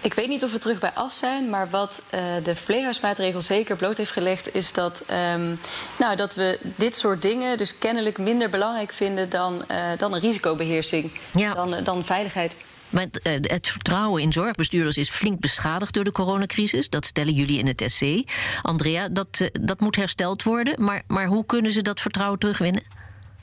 ik 0.00 0.14
weet 0.14 0.28
niet 0.28 0.44
of 0.44 0.52
we 0.52 0.58
terug 0.58 0.78
bij 0.78 0.92
af 0.94 1.12
zijn, 1.12 1.50
maar 1.50 1.70
wat 1.70 2.02
uh, 2.14 2.20
de 2.44 2.54
verpleeghuismaatregel 2.54 3.40
zeker 3.40 3.76
bloot 3.76 3.96
heeft 3.96 4.10
gelegd, 4.10 4.54
is 4.54 4.72
dat, 4.72 5.02
um, 5.10 5.60
nou, 5.98 6.16
dat 6.16 6.34
we 6.34 6.58
dit 6.76 6.96
soort 6.96 7.22
dingen 7.22 7.58
dus 7.58 7.78
kennelijk 7.78 8.18
minder 8.18 8.50
belangrijk 8.50 8.92
vinden 8.92 9.30
dan, 9.30 9.64
uh, 9.70 9.78
dan 9.98 10.14
een 10.14 10.20
risicobeheersing, 10.20 11.10
ja. 11.30 11.54
dan, 11.54 11.74
uh, 11.74 11.84
dan 11.84 12.04
veiligheid. 12.04 12.56
Maar 12.90 13.02
het, 13.02 13.50
het, 13.50 13.68
vertrouwen 13.68 14.22
in 14.22 14.32
zorgbestuurders 14.32 14.96
is 14.96 15.10
flink 15.10 15.40
beschadigd 15.40 15.94
door 15.94 16.04
de 16.04 16.12
coronacrisis. 16.12 16.88
Dat 16.88 17.04
stellen 17.04 17.32
jullie 17.32 17.58
in 17.58 17.66
het 17.66 17.80
essay. 17.80 18.26
Andrea, 18.62 19.08
dat, 19.08 19.50
dat 19.60 19.80
moet 19.80 19.96
hersteld 19.96 20.42
worden. 20.42 20.84
Maar, 20.84 21.02
maar 21.06 21.26
hoe 21.26 21.46
kunnen 21.46 21.72
ze 21.72 21.82
dat 21.82 22.00
vertrouwen 22.00 22.38
terugwinnen? 22.38 22.82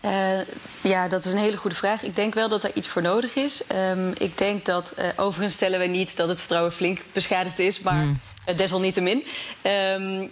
Uh, 0.05 0.39
ja, 0.81 1.07
dat 1.07 1.25
is 1.25 1.31
een 1.31 1.37
hele 1.37 1.57
goede 1.57 1.75
vraag. 1.75 2.03
Ik 2.03 2.15
denk 2.15 2.33
wel 2.33 2.49
dat 2.49 2.63
er 2.63 2.71
iets 2.73 2.87
voor 2.87 3.01
nodig 3.01 3.35
is. 3.35 3.61
Um, 3.91 4.13
ik 4.17 4.37
denk 4.37 4.65
dat, 4.65 4.93
uh, 4.99 5.05
overigens 5.15 5.53
stellen 5.55 5.79
wij 5.79 5.87
niet 5.87 6.17
dat 6.17 6.27
het 6.27 6.39
vertrouwen 6.39 6.71
flink 6.71 6.99
beschadigd 7.13 7.59
is, 7.59 7.79
maar 7.79 8.03
mm. 8.03 8.19
uh, 8.49 8.57
desalniettemin. 8.57 9.23
Um, 9.63 10.31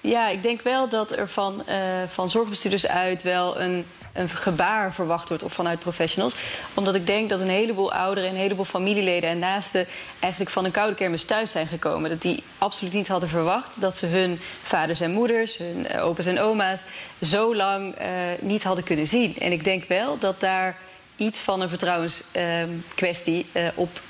ja, 0.00 0.28
ik 0.28 0.42
denk 0.42 0.62
wel 0.62 0.88
dat 0.88 1.12
er 1.12 1.28
van, 1.28 1.62
van 2.08 2.30
zorgbestuurders 2.30 2.86
uit 2.86 3.22
wel 3.22 3.60
een 3.60 3.84
een 4.12 4.28
gebaar 4.28 4.92
verwacht 4.92 5.28
wordt 5.28 5.42
of 5.42 5.52
vanuit 5.52 5.78
professionals. 5.78 6.34
Omdat 6.74 6.94
ik 6.94 7.06
denk 7.06 7.28
dat 7.28 7.40
een 7.40 7.48
heleboel 7.48 7.92
ouderen, 7.92 8.30
een 8.30 8.36
heleboel 8.36 8.64
familieleden 8.64 9.30
en 9.30 9.38
naasten 9.38 9.86
eigenlijk 10.18 10.52
van 10.52 10.64
een 10.64 10.70
koude 10.70 10.94
kermis 10.94 11.24
thuis 11.24 11.50
zijn 11.50 11.66
gekomen. 11.66 12.10
Dat 12.10 12.22
die 12.22 12.42
absoluut 12.58 12.92
niet 12.92 13.08
hadden 13.08 13.28
verwacht 13.28 13.80
dat 13.80 13.96
ze 13.96 14.06
hun 14.06 14.40
vaders 14.62 15.00
en 15.00 15.10
moeders, 15.10 15.56
hun 15.56 15.86
uh, 15.94 16.04
opa's 16.06 16.26
en 16.26 16.40
oma's 16.40 16.84
zo 17.22 17.54
lang 17.56 17.94
uh, 18.00 18.06
niet 18.40 18.62
hadden 18.62 18.84
kunnen 18.84 19.08
zien. 19.08 19.36
En 19.38 19.52
ik 19.52 19.64
denk 19.64 19.84
wel 19.84 20.18
dat 20.18 20.40
daar 20.40 20.76
iets 21.16 21.38
van 21.38 21.60
een 21.60 21.68
vertrouwenskwestie 21.68 23.46
op, 23.74 24.00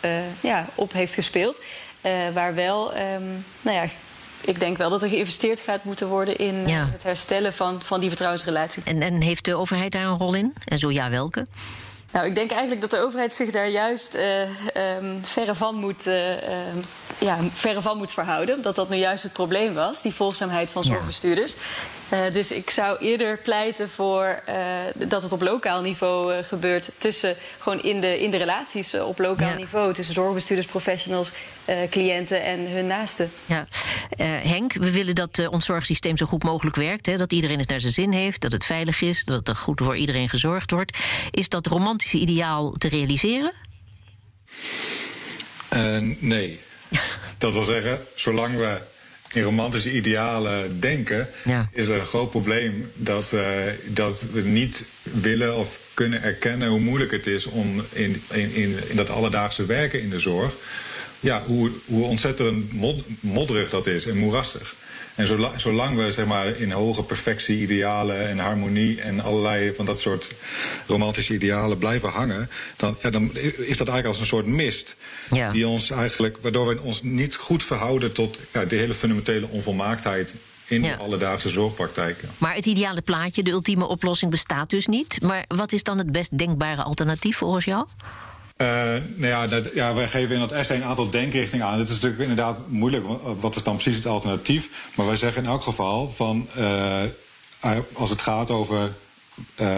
ja, 0.41 0.67
op 0.75 0.93
heeft 0.93 1.15
gespeeld. 1.15 1.57
waar 2.33 2.55
wel 2.55 2.97
um, 2.97 3.45
nou 3.61 3.77
ja, 3.77 3.85
ik 4.41 4.61
denk 4.61 4.77
wel 4.77 4.91
dat 4.91 5.03
er 5.03 5.09
geïnvesteerd 5.09 5.61
gaat 5.61 5.85
moeten 5.85 6.09
worden 6.09 6.37
in 6.37 6.69
ja. 6.69 6.89
het 6.93 7.03
herstellen 7.03 7.53
van, 7.55 7.83
van 7.83 8.01
die 8.01 8.09
vertrouwensrelatie. 8.09 8.83
En, 8.85 9.03
en 9.03 9.21
heeft 9.21 9.45
de 9.45 9.55
overheid 9.55 9.93
daar 9.93 10.05
een 10.05 10.19
rol 10.19 10.35
in? 10.35 10.55
En 10.65 10.79
zo 10.79 10.91
ja, 10.91 11.11
welke? 11.11 11.47
Nou, 12.13 12.27
ik 12.27 12.35
denk 12.35 12.51
eigenlijk 12.51 12.81
dat 12.81 12.91
de 12.91 12.99
overheid 12.99 13.35
zich 13.35 13.51
daar 13.51 13.69
juist 13.69 14.15
uh, 14.15 14.41
um, 14.41 15.19
verre, 15.23 15.55
van 15.55 15.75
moet, 15.75 16.07
uh, 16.07 16.31
uh, 16.31 16.37
ja, 17.19 17.39
verre 17.53 17.81
van 17.81 17.97
moet 17.97 18.13
verhouden. 18.13 18.63
Dat 18.63 18.75
dat 18.75 18.89
nu 18.89 18.97
juist 18.97 19.23
het 19.23 19.33
probleem 19.33 19.75
was, 19.75 20.03
die 20.03 20.15
volgzaamheid 20.15 20.71
van 20.71 20.85
zorgbestuurders. 20.85 21.53
Ja. 21.53 21.59
Dus 22.33 22.53
ik 22.53 22.71
zou 22.71 22.99
eerder 22.99 23.39
pleiten 23.39 23.91
voor 23.91 24.43
dat 24.95 25.23
het 25.23 25.33
op 25.33 25.43
lokaal 25.43 25.81
niveau 25.81 26.43
gebeurt. 26.43 26.91
Tussen, 26.99 27.37
gewoon 27.59 27.83
in 27.83 28.01
de, 28.01 28.21
in 28.21 28.31
de 28.31 28.37
relaties 28.37 28.95
op 28.95 29.19
lokaal 29.19 29.49
ja. 29.49 29.57
niveau. 29.57 29.93
Tussen 29.93 30.15
zorgbestuurders, 30.15 30.69
professionals, 30.69 31.33
cliënten 31.91 32.43
en 32.43 32.71
hun 32.71 32.87
naasten. 32.87 33.31
Ja. 33.47 33.67
Henk, 34.25 34.73
we 34.73 34.91
willen 34.91 35.15
dat 35.15 35.49
ons 35.49 35.65
zorgsysteem 35.65 36.17
zo 36.17 36.27
goed 36.27 36.43
mogelijk 36.43 36.77
werkt. 36.77 37.07
Hè? 37.07 37.17
Dat 37.17 37.33
iedereen 37.33 37.59
het 37.59 37.69
naar 37.69 37.81
zijn 37.81 37.93
zin 37.93 38.13
heeft, 38.13 38.41
dat 38.41 38.53
het 38.53 38.65
veilig 38.65 39.01
is, 39.01 39.25
dat 39.25 39.49
er 39.49 39.57
goed 39.57 39.81
voor 39.85 39.97
iedereen 39.97 40.29
gezorgd 40.29 40.71
wordt. 40.71 40.99
Is 41.31 41.49
dat 41.49 41.67
romantisch? 41.67 42.11
ideaal 42.15 42.73
te 42.73 42.89
realiseren? 42.89 43.53
Uh, 45.73 46.17
nee. 46.19 46.61
dat 47.39 47.53
wil 47.53 47.65
zeggen, 47.65 48.01
zolang 48.15 48.57
we 48.57 48.79
in 49.33 49.43
romantische 49.43 49.93
idealen 49.93 50.81
denken, 50.81 51.29
ja. 51.45 51.69
is 51.73 51.89
er 51.89 51.99
een 51.99 52.07
groot 52.07 52.31
probleem 52.31 52.91
dat, 52.95 53.33
uh, 53.35 53.43
dat 53.87 54.25
we 54.33 54.41
niet 54.41 54.85
willen 55.03 55.57
of 55.57 55.81
kunnen 55.95 56.23
erkennen 56.23 56.69
hoe 56.69 56.81
moeilijk 56.81 57.11
het 57.11 57.27
is 57.27 57.47
om 57.47 57.85
in, 57.93 58.23
in, 58.31 58.55
in, 58.55 58.77
in 58.89 58.97
dat 58.97 59.11
alledaagse 59.11 59.67
werken 59.67 60.01
in 60.03 60.11
de 60.11 60.19
zorg, 60.19 60.55
ja, 61.21 61.43
hoe, 61.47 61.71
hoe 61.85 62.05
ontzettend 62.05 62.73
mod, 62.73 63.05
modderig 63.21 63.71
dat 63.71 63.87
is 63.87 64.07
en 64.07 64.17
moerassig. 64.17 64.75
En 65.21 65.27
zolang, 65.27 65.61
zolang 65.61 65.97
we 65.97 66.13
zeg 66.13 66.27
maar, 66.27 66.47
in 66.47 66.71
hoge 66.71 67.03
perfectie, 67.03 67.61
idealen 67.61 68.29
en 68.29 68.39
harmonie 68.39 69.01
en 69.01 69.21
allerlei 69.21 69.73
van 69.75 69.87
dat 69.87 70.01
soort 70.01 70.27
romantische 70.87 71.35
idealen 71.35 71.79
blijven 71.79 72.09
hangen, 72.09 72.51
dan, 72.77 72.97
ja, 73.03 73.11
dan 73.11 73.31
is 73.35 73.77
dat 73.77 73.89
eigenlijk 73.89 74.07
als 74.07 74.21
een 74.21 74.27
soort 74.27 74.47
mist. 74.47 74.97
Ja. 75.31 75.51
Die 75.51 75.69
ons 75.69 75.91
eigenlijk, 75.91 76.39
waardoor 76.43 76.67
we 76.67 76.81
ons 76.81 77.03
niet 77.03 77.37
goed 77.37 77.65
verhouden 77.65 78.13
tot 78.13 78.39
ja, 78.53 78.65
de 78.65 78.77
hele 78.77 78.95
fundamentele 78.95 79.49
onvolmaaktheid 79.49 80.35
in 80.67 80.83
de 80.83 80.97
alledaagse 80.97 81.49
zorgpraktijken. 81.49 82.29
Maar 82.39 82.55
het 82.55 82.67
ideale 82.67 83.03
plaatje, 83.03 83.43
de 83.43 83.51
ultieme 83.51 83.87
oplossing, 83.87 84.31
bestaat 84.31 84.71
dus 84.71 84.87
niet. 84.87 85.23
Maar 85.23 85.45
wat 85.49 85.73
is 85.73 85.83
dan 85.83 85.99
het 85.99 86.13
best 86.13 86.39
denkbare 86.39 86.83
alternatief 86.83 87.37
volgens 87.37 87.65
jou? 87.65 87.87
Uh, 88.61 88.67
nou 88.67 89.03
ja, 89.27 89.47
dat, 89.47 89.75
ja, 89.75 89.95
wij 89.95 90.09
geven 90.09 90.35
in 90.35 90.41
dat 90.41 90.53
essay 90.53 90.77
een 90.77 90.85
aantal 90.85 91.11
denkrichtingen 91.11 91.67
aan. 91.67 91.79
Het 91.79 91.89
is 91.89 91.95
natuurlijk 91.95 92.21
inderdaad 92.21 92.59
moeilijk, 92.69 93.07
wat 93.41 93.57
is 93.57 93.63
dan 93.63 93.75
precies 93.75 93.97
het 93.97 94.07
alternatief? 94.07 94.69
Maar 94.95 95.07
wij 95.07 95.17
zeggen 95.17 95.43
in 95.43 95.49
elk 95.49 95.63
geval 95.63 96.11
van, 96.11 96.49
uh, 96.59 97.03
als 97.93 98.11
het 98.11 98.21
gaat 98.21 98.51
over 98.51 98.93
uh, 99.61 99.69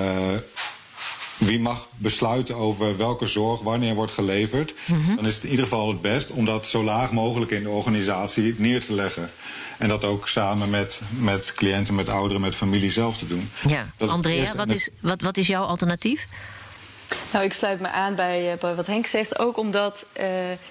wie 1.38 1.60
mag 1.60 1.88
besluiten 1.96 2.56
over 2.56 2.96
welke 2.96 3.26
zorg 3.26 3.60
wanneer 3.60 3.94
wordt 3.94 4.12
geleverd, 4.12 4.74
mm 4.86 5.00
-hmm. 5.00 5.16
dan 5.16 5.26
is 5.26 5.34
het 5.34 5.44
in 5.44 5.50
ieder 5.50 5.64
geval 5.64 5.88
het 5.88 6.00
best 6.00 6.30
om 6.30 6.44
dat 6.44 6.66
zo 6.66 6.84
laag 6.84 7.12
mogelijk 7.12 7.50
in 7.50 7.62
de 7.62 7.70
organisatie 7.70 8.54
neer 8.58 8.84
te 8.84 8.94
leggen. 8.94 9.30
En 9.78 9.88
dat 9.88 10.04
ook 10.04 10.28
samen 10.28 10.70
met, 10.70 11.00
met 11.18 11.52
cliënten, 11.56 11.94
met 11.94 12.08
ouderen, 12.08 12.42
met 12.42 12.54
familie 12.54 12.90
zelf 12.90 13.18
te 13.18 13.26
doen. 13.26 13.50
Ja, 13.68 13.86
Andrea, 13.98 14.54
wat 14.54 14.72
is, 14.72 14.88
wat, 15.00 15.20
wat 15.20 15.36
is 15.36 15.46
jouw 15.46 15.64
alternatief? 15.64 16.26
Nou, 17.32 17.44
ik 17.44 17.52
sluit 17.52 17.80
me 17.80 17.88
aan 17.88 18.14
bij, 18.14 18.56
bij 18.60 18.74
wat 18.74 18.86
Henk 18.86 19.06
zegt. 19.06 19.38
Ook 19.38 19.56
omdat 19.56 20.04
uh, 20.20 20.24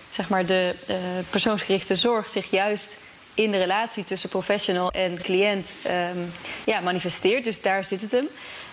zeg 0.10 0.30
maar 0.30 0.46
de 0.46 0.76
uh, 0.90 0.96
persoonsgerichte 1.30 1.96
zorg 1.96 2.30
zich 2.30 2.50
juist 2.50 2.98
in 3.34 3.52
de 3.52 3.58
relatie 3.58 4.04
tussen 4.04 4.30
professional 4.30 4.92
en 4.92 5.22
cliënt 5.22 5.74
um, 6.16 6.32
ja, 6.66 6.80
manifesteert. 6.80 7.44
Dus 7.44 7.62
daar 7.62 7.86
zit 7.86 8.02
het 8.02 8.12
hem. 8.12 8.28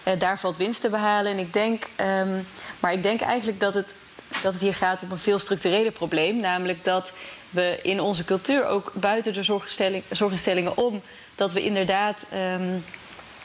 Uh, 0.04 0.20
daar 0.20 0.38
valt 0.38 0.57
winst 0.57 0.81
te 0.81 0.88
behalen. 0.88 1.33
En 1.33 1.38
ik 1.38 1.52
denk, 1.52 1.85
um, 2.00 2.46
maar 2.81 2.92
ik 2.92 3.02
denk 3.02 3.20
eigenlijk 3.20 3.61
dat 3.61 3.74
het, 3.74 3.94
dat 4.42 4.52
het 4.52 4.62
hier 4.62 4.74
gaat 4.74 5.02
om 5.02 5.11
een 5.11 5.18
veel 5.18 5.38
structurele 5.38 5.90
probleem. 5.90 6.40
Namelijk 6.40 6.85
dat 6.85 7.12
we 7.50 7.78
in 7.83 8.00
onze 8.00 8.24
cultuur 8.24 8.66
ook 8.66 8.92
buiten 8.94 9.33
de 9.33 9.42
zorginstelling, 9.42 10.02
zorginstellingen 10.11 10.76
om... 10.76 11.02
dat 11.35 11.52
we 11.52 11.62
inderdaad 11.62 12.26
um, 12.33 12.85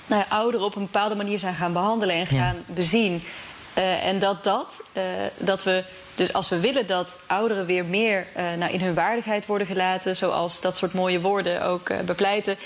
nou 0.05 0.21
ja, 0.21 0.25
ouderen 0.29 0.65
op 0.65 0.75
een 0.75 0.81
bepaalde 0.81 1.15
manier 1.15 1.39
zijn 1.39 1.55
gaan 1.55 1.73
behandelen 1.73 2.15
en 2.15 2.27
gaan 2.27 2.55
ja. 2.67 2.73
bezien. 2.73 3.23
Uh, 3.77 4.05
en 4.05 4.19
dat 4.19 4.43
dat, 4.43 4.81
uh, 4.93 5.03
dat 5.37 5.63
we, 5.63 5.83
dus 6.15 6.33
als 6.33 6.49
we 6.49 6.59
willen 6.59 6.87
dat 6.87 7.15
ouderen 7.25 7.65
weer 7.65 7.85
meer 7.85 8.27
uh, 8.37 8.43
nou, 8.57 8.73
in 8.73 8.81
hun 8.81 8.93
waardigheid 8.93 9.45
worden 9.45 9.67
gelaten, 9.67 10.15
zoals 10.15 10.61
dat 10.61 10.77
soort 10.77 10.93
mooie 10.93 11.21
woorden 11.21 11.63
ook 11.63 12.05
bepleiten, 12.05 12.57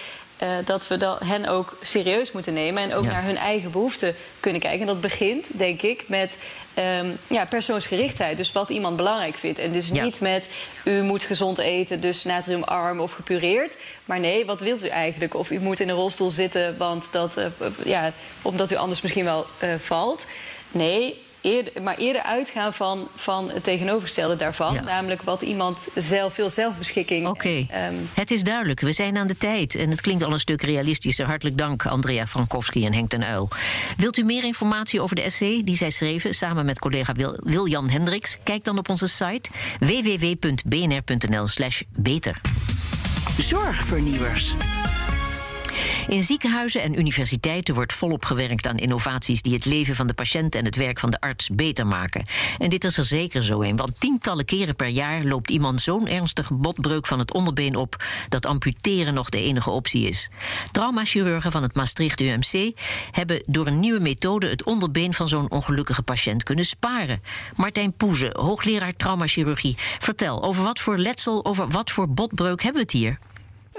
dat 0.66 0.88
we 0.88 0.98
dat, 0.98 1.20
hen 1.20 1.48
ook 1.48 1.78
serieus 1.82 2.32
moeten 2.32 2.54
nemen 2.54 2.84
en 2.84 2.94
ook 2.94 3.04
ja. 3.04 3.12
naar 3.12 3.24
hun 3.24 3.38
eigen 3.38 3.72
behoeften 3.72 4.16
kunnen 4.40 4.62
kijken. 4.62 4.80
En 4.80 4.88
dat 4.88 5.02
begint, 5.02 5.58
denk 5.58 5.82
ik, 5.82 6.04
met 6.08 6.38
um, 6.76 7.18
ja, 7.28 7.46
persoonsgerichtheid. 7.46 8.38
Dus 8.38 8.52
wat 8.52 8.70
iemand 8.70 8.96
belangrijk 8.96 9.36
vindt. 9.36 9.60
En 9.60 9.72
dus 9.72 9.88
ja. 9.88 10.04
niet 10.04 10.20
met 10.20 10.50
u 10.84 11.02
moet 11.02 11.24
gezond 11.24 11.58
eten, 11.58 12.00
dus 12.00 12.24
natriumarm 12.24 13.00
of 13.00 13.12
gepureerd. 13.12 13.78
Maar 14.06 14.20
nee, 14.20 14.46
wat 14.46 14.62
wilt 14.62 14.84
u 14.84 14.88
eigenlijk? 14.88 15.36
Of 15.36 15.50
u 15.50 15.60
moet 15.60 15.80
in 15.80 15.90
een 15.90 15.96
rolstoel 15.96 16.30
zitten, 16.30 16.78
want 16.78 17.08
dat, 17.12 17.34
ja, 17.86 18.12
omdat 18.42 18.72
u 18.72 18.76
anders 18.76 19.02
misschien 19.02 19.26
wel 19.26 19.46
valt. 19.80 20.26
Nee, 20.72 21.16
eerder, 21.42 21.82
maar 21.82 21.98
eerder 21.98 22.22
uitgaan 22.22 22.74
van, 22.74 23.08
van 23.16 23.52
het 23.52 23.64
tegenovergestelde 23.64 24.36
daarvan. 24.36 24.74
Ja. 24.74 24.82
Namelijk 24.82 25.22
wat 25.22 25.42
iemand 25.42 25.88
zelf, 25.96 26.34
veel 26.34 26.50
zelfbeschikking. 26.50 27.28
Oké, 27.28 27.66
okay. 27.66 27.90
um... 27.90 28.10
het 28.14 28.32
is 28.32 28.44
duidelijk. 28.44 28.80
We 28.80 28.92
zijn 28.92 29.18
aan 29.18 29.28
de 29.28 29.38
tijd. 29.38 29.76
En 29.76 29.90
het 29.90 30.02
klinkt 30.02 30.24
al 30.24 30.34
een 30.34 30.40
stuk 30.40 30.62
realistischer. 30.62 31.26
Hartelijk 31.26 31.58
dank, 31.58 31.86
Andrea 31.86 32.28
Frankowski 32.28 32.86
en 32.86 32.94
Henk 32.94 33.10
ten 33.10 33.24
Uil. 33.24 33.50
Wilt 33.98 34.18
u 34.18 34.24
meer 34.24 34.44
informatie 34.44 35.02
over 35.02 35.16
de 35.16 35.22
essay 35.22 35.62
die 35.64 35.76
zij 35.76 35.90
schreven 35.90 36.34
samen 36.34 36.66
met 36.66 36.80
collega 36.80 37.14
Wil 37.14 37.40
Wiljan 37.44 37.90
Hendricks? 37.90 38.38
Kijk 38.44 38.64
dan 38.64 38.78
op 38.78 38.90
onze 38.90 39.08
site 39.08 39.50
www.bnr.nl/slash 39.80 41.82
beter. 41.96 42.42
Zorgvernieuwers. 43.38 44.56
In 46.08 46.24
ziekenhuizen 46.24 46.82
en 46.82 47.00
universiteiten 47.00 47.76
wordt 47.76 47.94
volop 47.94 48.26
gewerkt 48.26 48.68
aan 48.68 48.78
innovaties 48.78 49.42
die 49.42 49.54
het 49.54 49.66
leven 49.66 49.96
van 49.96 50.08
de 50.08 50.14
patiënt 50.14 50.56
en 50.56 50.66
het 50.66 50.76
werk 50.76 51.00
van 51.00 51.10
de 51.10 51.20
arts 51.20 51.50
beter 51.50 51.88
maken. 51.88 52.26
En 52.58 52.70
dit 52.70 52.84
is 52.84 52.98
er 52.98 53.06
zeker 53.06 53.44
zo 53.44 53.62
een, 53.62 53.76
want 53.76 54.00
tientallen 54.00 54.46
keren 54.46 54.76
per 54.76 54.88
jaar 54.88 55.24
loopt 55.24 55.50
iemand 55.50 55.82
zo'n 55.82 56.08
ernstige 56.08 56.54
botbreuk 56.54 57.08
van 57.08 57.20
het 57.20 57.34
onderbeen 57.34 57.76
op 57.76 58.06
dat 58.30 58.46
amputeren 58.46 59.14
nog 59.14 59.30
de 59.30 59.42
enige 59.42 59.70
optie 59.70 60.08
is. 60.08 60.30
Traumachirurgen 60.72 61.52
van 61.52 61.62
het 61.62 61.76
Maastricht 61.76 62.22
UMC 62.22 62.72
hebben 63.12 63.44
door 63.46 63.68
een 63.68 63.80
nieuwe 63.80 64.00
methode 64.00 64.50
het 64.50 64.64
onderbeen 64.64 65.14
van 65.14 65.28
zo'n 65.28 65.52
ongelukkige 65.52 66.02
patiënt 66.02 66.44
kunnen 66.44 66.66
sparen. 66.66 67.22
Martijn 67.56 67.94
Poeze, 67.94 68.30
hoogleraar 68.34 68.96
traumachirurgie, 68.96 69.78
vertel 70.00 70.44
over 70.44 70.64
wat 70.64 70.80
voor 70.80 70.98
letsel, 70.98 71.46
over 71.46 71.68
wat 71.68 71.92
voor 71.92 72.10
botbreuk 72.10 72.62
hebben 72.62 72.82
we 72.82 72.88
het 72.92 73.00
hier? 73.00 73.18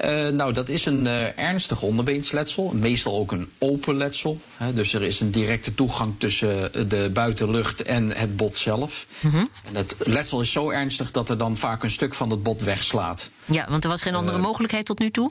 Uh, 0.05 0.29
nou, 0.29 0.53
dat 0.53 0.69
is 0.69 0.85
een 0.85 1.05
uh, 1.05 1.39
ernstig 1.39 1.83
onderbeensletsel. 1.83 2.71
Meestal 2.75 3.19
ook 3.19 3.33
een 3.33 3.51
open 3.59 3.97
letsel. 3.97 4.41
Hè, 4.57 4.75
dus 4.75 4.95
er 4.95 5.03
is 5.03 5.21
een 5.21 5.31
directe 5.31 5.75
toegang 5.75 6.15
tussen 6.19 6.75
eh, 6.75 6.83
de 6.89 7.11
buitenlucht 7.13 7.83
en 7.83 8.17
het 8.17 8.37
bot 8.37 8.57
zelf. 8.57 9.07
Mm 9.21 9.31
-hmm. 9.31 9.49
En 9.65 9.77
het 9.77 9.97
letsel 9.99 10.41
is 10.41 10.53
zo 10.53 10.71
ernstig 10.71 11.11
dat 11.11 11.29
er 11.29 11.39
dan 11.39 11.57
vaak 11.57 11.83
een 11.83 11.91
stuk 11.91 12.15
van 12.15 12.31
het 12.31 12.43
bot 12.43 12.61
wegslaat. 12.61 13.31
Ja, 13.45 13.67
want 13.69 13.85
er 13.85 13.91
was 13.91 14.03
geen 14.03 14.15
andere 14.15 14.39
mogelijkheid 14.39 14.87
tot 14.87 14.99
nu 14.99 15.11
toe? 15.11 15.31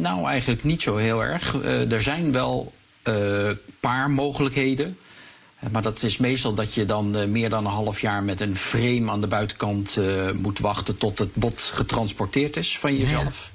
nou, 0.00 0.26
eigenlijk 0.26 0.64
niet 0.64 0.82
zo 0.82 0.96
heel 0.96 1.22
erg. 1.22 1.54
er 1.64 2.02
zijn 2.02 2.32
wel 2.32 2.72
een 3.02 3.58
paar 3.80 4.10
mogelijkheden. 4.10 4.98
Maar 5.70 5.82
dat 5.82 6.02
is 6.02 6.16
meestal 6.16 6.54
dat 6.54 6.74
je 6.74 6.84
dan 6.84 7.16
uh, 7.16 7.26
meer 7.26 7.50
dan 7.50 7.64
een 7.66 7.72
half 7.72 8.00
jaar 8.00 8.22
met 8.22 8.40
een 8.40 8.56
frame 8.56 9.10
aan 9.10 9.20
de 9.20 9.26
buitenkant 9.26 9.96
uh, 9.98 10.30
moet 10.30 10.58
wachten 10.58 10.96
tot 10.96 11.18
het 11.18 11.34
bot 11.34 11.70
getransporteerd 11.74 12.56
is 12.56 12.78
van 12.78 12.96
jezelf. 12.96 13.52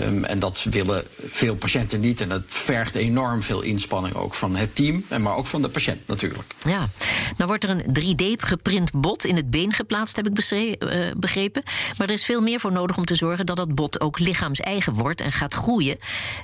Um, 0.00 0.24
en 0.24 0.38
dat 0.38 0.62
willen 0.62 1.04
veel 1.30 1.56
patiënten 1.56 2.00
niet. 2.00 2.20
En 2.20 2.28
dat 2.28 2.42
vergt 2.46 2.94
enorm 2.94 3.42
veel 3.42 3.60
inspanning 3.60 4.14
ook 4.14 4.34
van 4.34 4.56
het 4.56 4.74
team, 4.74 5.04
maar 5.20 5.36
ook 5.36 5.46
van 5.46 5.62
de 5.62 5.68
patiënt 5.68 6.06
natuurlijk. 6.06 6.54
Ja, 6.62 6.88
nou 7.36 7.48
wordt 7.48 7.64
er 7.64 7.70
een 7.70 8.16
3D 8.16 8.42
geprint 8.44 8.92
bot 8.92 9.24
in 9.24 9.36
het 9.36 9.50
been 9.50 9.72
geplaatst, 9.72 10.16
heb 10.16 10.26
ik 10.26 10.50
uh, 10.50 11.10
begrepen. 11.16 11.62
Maar 11.98 12.06
er 12.06 12.14
is 12.14 12.24
veel 12.24 12.40
meer 12.40 12.60
voor 12.60 12.72
nodig 12.72 12.96
om 12.96 13.04
te 13.04 13.14
zorgen 13.14 13.46
dat 13.46 13.56
dat 13.56 13.74
bot 13.74 14.00
ook 14.00 14.18
lichaams-eigen 14.18 14.92
wordt 14.92 15.20
en 15.20 15.32
gaat 15.32 15.54
groeien. 15.54 15.98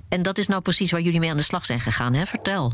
En 0.08 0.22
dat 0.22 0.38
is 0.38 0.46
nou 0.46 0.62
precies 0.62 0.90
waar 0.90 1.00
jullie 1.00 1.20
mee 1.20 1.30
aan 1.30 1.36
de 1.36 1.42
slag 1.42 1.66
zijn 1.66 1.80
gegaan, 1.80 2.14
hè? 2.14 2.26
Vertel. 2.26 2.72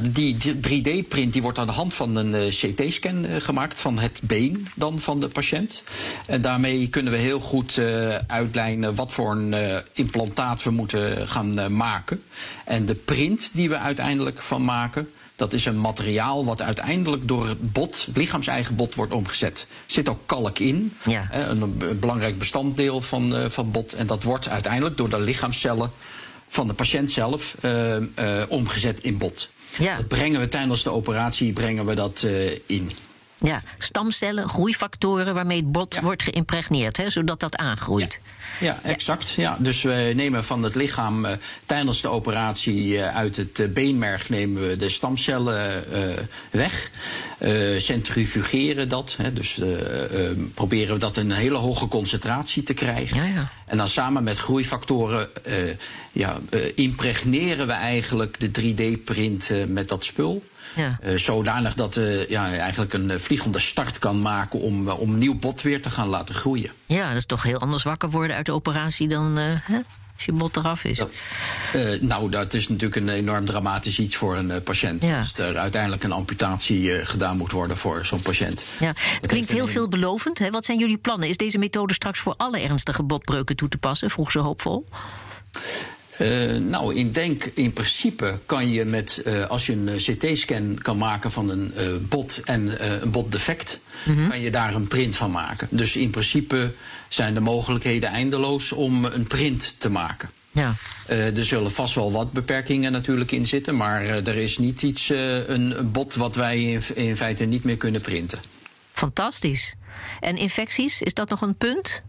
Die 0.00 0.36
3D-print 0.36 1.32
die 1.32 1.42
wordt 1.42 1.58
aan 1.58 1.66
de 1.66 1.72
hand 1.72 1.94
van 1.94 2.16
een 2.16 2.34
eh, 2.34 2.48
CT-scan 2.48 3.24
uh, 3.24 3.36
gemaakt 3.38 3.80
van 3.80 3.98
het 3.98 4.20
been 4.24 4.68
dan 4.74 5.00
van 5.00 5.20
de 5.20 5.28
patiënt. 5.28 5.82
En 6.26 6.40
daarmee 6.40 6.88
kunnen 6.88 7.12
we 7.12 7.18
heel 7.18 7.40
goed 7.40 7.76
uh, 7.76 8.14
uitlijnen 8.26 8.94
wat 8.94 9.12
voor 9.12 9.32
een 9.32 9.82
implantaat 9.92 10.62
we 10.62 10.70
moeten 10.70 11.28
gaan 11.28 11.76
maken. 11.76 12.22
En 12.64 12.86
de 12.86 12.94
print 12.94 13.50
die 13.52 13.68
we 13.68 13.78
uiteindelijk 13.78 14.42
van 14.42 14.64
maken, 14.64 15.10
dat 15.36 15.52
is 15.52 15.64
een 15.64 15.80
materiaal 15.80 16.44
wat 16.44 16.62
uiteindelijk 16.62 17.28
door 17.28 17.48
het 17.48 17.72
bot, 17.72 18.04
het 18.06 18.16
lichaams-eigen 18.16 18.76
bot, 18.76 18.94
wordt 18.94 19.12
omgezet. 19.12 19.66
Er 19.70 19.92
zit 19.92 20.08
ook 20.08 20.20
kalk 20.26 20.58
in, 20.58 20.92
ja. 21.06 21.28
een, 21.32 21.62
een, 21.62 21.98
belangrijk 22.00 22.38
bestanddeel 22.38 23.00
van, 23.00 23.50
van 23.50 23.70
bot. 23.70 23.92
En 23.92 24.06
dat 24.06 24.22
wordt 24.22 24.48
uiteindelijk 24.48 24.96
door 24.96 25.10
de 25.10 25.20
lichaamscellen 25.20 25.90
van 26.48 26.68
de 26.68 26.74
patiënt 26.74 27.10
zelf 27.10 27.56
omgezet 28.48 29.00
in 29.00 29.18
bot. 29.18 29.48
Ja. 29.78 29.96
Dat 29.96 30.08
brengen 30.08 30.40
we 30.40 30.48
tijdens 30.48 30.82
de 30.82 30.90
operatie 30.90 31.52
brengen 31.52 31.86
we 31.86 31.94
dat 31.94 32.22
uh, 32.26 32.50
in. 32.66 32.90
Ja, 33.42 33.62
stamcellen, 33.78 34.48
groeifactoren 34.48 35.34
waarmee 35.34 35.56
het 35.56 35.72
bot 35.72 35.94
ja. 35.94 36.02
wordt 36.02 36.22
geïmpregneerd, 36.22 36.96
hè, 36.96 37.10
zodat 37.10 37.40
dat 37.40 37.56
aangroeit. 37.56 38.20
Ja, 38.60 38.66
ja 38.66 38.90
exact. 38.90 39.30
Ja. 39.30 39.56
Dus 39.58 39.82
we 39.82 40.12
nemen 40.14 40.44
van 40.44 40.62
het 40.62 40.74
lichaam 40.74 41.24
uh, 41.24 41.32
tijdens 41.66 42.00
de 42.00 42.08
operatie 42.08 42.86
uh, 42.86 43.16
uit 43.16 43.36
het 43.36 43.58
uh, 43.58 43.68
beenmerg 43.68 44.28
nemen 44.28 44.68
we 44.68 44.76
de 44.76 44.88
stamcellen 44.88 45.84
weg. 46.50 46.90
centrifugeren 47.78 48.88
dat. 48.88 49.16
Hè, 49.22 49.32
dus 49.32 49.60
proberen 50.54 50.94
we 50.94 51.00
dat 51.00 51.16
in 51.16 51.30
een 51.30 51.36
hele 51.36 51.56
hoge 51.56 51.88
concentratie 51.88 52.62
te 52.62 52.74
krijgen. 52.74 53.16
Ja, 53.16 53.24
ja. 53.24 53.48
En 53.66 53.76
dan 53.76 53.88
samen 53.88 54.24
met 54.24 54.38
groeifactoren 54.38 55.28
ja, 56.12 56.38
impregneren 56.74 57.66
we 57.66 57.72
eigenlijk 57.72 58.54
de 58.54 58.60
3D-print 58.60 59.50
met 59.66 59.88
dat 59.88 60.04
spul. 60.04 60.42
Ja. 60.74 60.98
Uh, 61.04 61.16
zodanig 61.16 61.74
dat 61.74 61.96
uh, 61.96 62.28
ja, 62.28 62.52
eigenlijk 62.52 62.92
een 62.92 63.10
uh, 63.10 63.16
vliegende 63.16 63.58
start 63.58 63.98
kan 63.98 64.22
maken 64.22 64.60
om, 64.60 64.88
om 64.88 65.18
nieuw 65.18 65.34
bot 65.34 65.62
weer 65.62 65.82
te 65.82 65.90
gaan 65.90 66.08
laten 66.08 66.34
groeien. 66.34 66.70
Ja, 66.86 67.08
dat 67.08 67.16
is 67.16 67.26
toch 67.26 67.42
heel 67.42 67.58
anders 67.58 67.82
wakker 67.82 68.10
worden 68.10 68.36
uit 68.36 68.46
de 68.46 68.52
operatie 68.52 69.08
dan 69.08 69.36
hè? 69.36 69.78
als 70.14 70.24
je 70.24 70.32
bot 70.32 70.56
eraf 70.56 70.84
is. 70.84 71.02
nou, 72.00 72.30
dat 72.30 72.54
is 72.54 72.68
natuurlijk 72.68 72.96
een 72.96 73.08
enorm 73.08 73.44
dramatisch 73.44 73.98
iets 73.98 74.16
voor 74.16 74.36
een 74.36 74.62
patiënt. 74.62 75.02
Ja. 75.02 75.18
Als 75.18 75.38
er 75.38 75.56
uiteindelijk 75.56 76.02
een 76.02 76.12
amputatie 76.12 77.06
gedaan 77.06 77.36
moet 77.36 77.52
worden 77.52 77.76
voor 77.76 78.06
zo'n 78.06 78.20
patiënt. 78.20 78.64
Ja. 78.80 78.92
Het 78.96 79.26
klinkt 79.26 79.50
heel 79.50 79.66
veelbelovend. 79.66 80.38
Hè? 80.38 80.50
Wat 80.50 80.64
zijn 80.64 80.78
jullie 80.78 80.98
plannen? 80.98 81.28
Is 81.28 81.36
deze 81.36 81.58
methode 81.58 81.94
straks 81.94 82.18
voor 82.18 82.34
alle 82.36 82.60
ernstige 82.60 83.02
botbreuken 83.02 83.56
toe 83.56 83.68
te 83.68 83.78
passen? 83.78 84.10
Vroeg 84.10 84.30
ze 84.30 84.38
hoopvol. 84.38 84.86
Uh, 86.20 86.56
nou, 86.56 86.94
in 86.94 87.12
denk 87.12 87.44
in 87.44 87.72
principe 87.72 88.38
kan 88.46 88.68
je 88.70 88.84
met, 88.84 89.22
uh, 89.26 89.46
als 89.46 89.66
je 89.66 89.72
een 89.72 89.88
eh, 89.88 89.96
CT-scan 89.96 90.78
kan 90.82 90.98
maken 90.98 91.30
van 91.30 91.50
een 91.50 91.72
uh, 91.78 91.88
bot 92.08 92.40
en 92.44 92.92
een 93.02 93.10
botdefect, 93.10 93.80
mm 94.04 94.14
-hmm. 94.14 94.28
kan 94.28 94.40
je 94.40 94.50
daar 94.50 94.74
een 94.74 94.86
print 94.86 95.16
van 95.16 95.30
maken. 95.30 95.68
Dus 95.70 95.96
in 95.96 96.10
principe 96.10 96.74
zijn 97.08 97.34
de 97.34 97.40
mogelijkheden 97.40 98.10
eindeloos 98.10 98.72
om 98.72 99.04
een 99.04 99.26
print 99.26 99.74
te 99.78 99.90
maken. 99.90 100.30
Ja. 100.52 100.74
er 101.06 101.44
zullen 101.44 101.72
vast 101.72 101.94
wel 101.94 102.12
wat 102.12 102.32
beperkingen 102.32 102.92
natuurlijk 102.92 103.32
in 103.32 103.46
zitten, 103.46 103.76
maar 103.76 104.04
er 104.04 104.36
is 104.36 104.58
niet 104.58 104.82
iets, 104.82 105.08
een 105.46 105.90
bot 105.92 106.14
wat 106.14 106.34
wij 106.34 106.64
in, 106.64 106.82
in 106.94 107.16
feite 107.16 107.44
niet 107.44 107.64
meer 107.64 107.76
kunnen 107.76 108.00
printen. 108.00 108.38
Fantastisch. 108.92 109.74
En 110.20 110.36
infecties, 110.36 111.02
is 111.02 111.14
dat 111.14 111.28
nog 111.28 111.40
een 111.40 111.54
punt? 111.54 112.02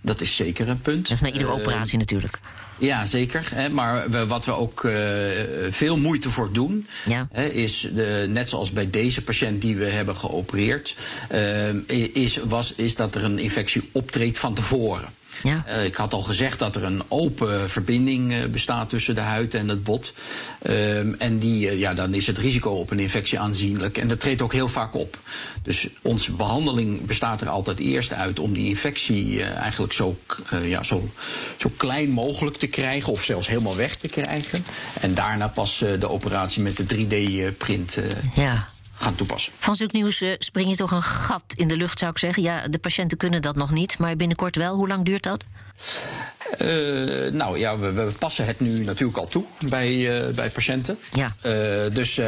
Dat 0.00 0.20
is 0.20 0.36
zeker 0.36 0.68
een 0.68 0.80
punt. 0.80 1.08
Dat 1.08 1.12
is 1.12 1.20
na 1.20 1.32
iedere 1.32 1.52
operatie 1.52 1.98
natuurlijk. 1.98 2.40
Ja, 2.82 3.04
zeker. 3.04 3.48
Hè, 3.54 3.68
maar 3.68 4.10
we, 4.10 4.26
wat 4.26 4.44
we 4.44 4.52
ook 4.52 4.84
uh, 4.84 4.94
veel 5.70 5.96
moeite 5.96 6.30
voor 6.30 6.52
doen, 6.52 6.86
ja. 7.04 7.28
hè, 7.32 7.44
is 7.44 7.88
de, 7.94 8.26
net 8.28 8.48
zoals 8.48 8.72
bij 8.72 8.90
deze 8.90 9.22
patiënt 9.22 9.60
die 9.60 9.76
we 9.76 9.84
hebben 9.84 10.16
geopereerd, 10.16 10.96
uh, 11.32 12.14
is, 12.14 12.36
was, 12.36 12.74
is 12.76 12.94
dat 12.94 13.14
er 13.14 13.24
een 13.24 13.38
infectie 13.38 13.88
optreedt 13.92 14.38
van 14.38 14.54
tevoren. 14.54 15.08
Ja. 15.42 15.64
Uh, 15.68 15.84
ik 15.84 15.94
had 15.94 16.12
al 16.12 16.22
gezegd 16.22 16.58
dat 16.58 16.76
er 16.76 16.84
een 16.84 17.02
open 17.08 17.70
verbinding 17.70 18.32
uh, 18.32 18.44
bestaat 18.44 18.88
tussen 18.88 19.14
de 19.14 19.20
huid 19.20 19.54
en 19.54 19.68
het 19.68 19.84
bot. 19.84 20.14
Uh, 20.62 21.22
en 21.22 21.38
die, 21.38 21.78
ja, 21.78 21.94
dan 21.94 22.14
is 22.14 22.26
het 22.26 22.38
risico 22.38 22.70
op 22.70 22.90
een 22.90 22.98
infectie 22.98 23.38
aanzienlijk. 23.38 23.98
En 23.98 24.08
dat 24.08 24.20
treedt 24.20 24.42
ook 24.42 24.52
heel 24.52 24.68
vaak 24.68 24.94
op. 24.94 25.18
Dus 25.62 25.88
onze 26.02 26.32
behandeling 26.32 27.06
bestaat 27.06 27.40
er 27.40 27.48
altijd 27.48 27.78
eerst 27.78 28.12
uit 28.12 28.38
om 28.38 28.52
die 28.52 28.68
infectie 28.68 29.44
eigenlijk 29.44 29.92
zo, 29.92 30.16
ja, 30.62 30.82
zo, 30.82 31.10
zo 31.56 31.70
klein 31.76 32.10
mogelijk 32.10 32.56
te 32.56 32.66
krijgen. 32.66 33.12
Of 33.12 33.24
zelfs 33.24 33.46
helemaal 33.46 33.76
weg 33.76 33.96
te 33.96 34.08
krijgen. 34.08 34.64
En 35.00 35.14
daarna 35.14 35.48
pas 35.48 35.78
de 35.78 36.08
operatie 36.08 36.62
met 36.62 36.76
de 36.76 36.84
3D-print. 36.94 37.98
ja 38.34 38.68
gaan 39.02 39.14
toepassen. 39.14 39.52
Van 39.58 39.74
zulk 39.74 39.92
nieuws 39.92 40.20
uh, 40.20 40.34
spring 40.38 40.70
je 40.70 40.76
toch 40.76 40.90
een 40.90 41.02
gat 41.02 41.44
in 41.54 41.68
de 41.68 41.76
lucht, 41.76 41.98
zou 41.98 42.10
ik 42.10 42.18
zeggen. 42.18 42.42
Ja, 42.42 42.68
de 42.68 42.78
patiënten 42.78 43.18
kunnen 43.18 43.42
dat 43.42 43.56
nog 43.56 43.70
niet, 43.70 43.98
maar 43.98 44.16
binnenkort 44.16 44.56
wel. 44.56 44.74
Hoe 44.74 44.88
lang 44.88 45.04
duurt 45.04 45.22
dat? 45.22 45.44
Uh, 46.58 47.32
nou 47.32 47.58
ja, 47.58 47.78
we, 47.78 47.92
we, 47.92 48.12
passen 48.18 48.46
het 48.46 48.60
nu 48.60 48.78
natuurlijk 48.78 49.18
al 49.18 49.28
toe 49.28 49.44
bij, 49.68 49.92
uh, 49.94 50.34
bij 50.34 50.50
patiënten. 50.50 50.98
Ja. 51.12 51.34
Uh, 51.46 51.94
dus 51.94 52.20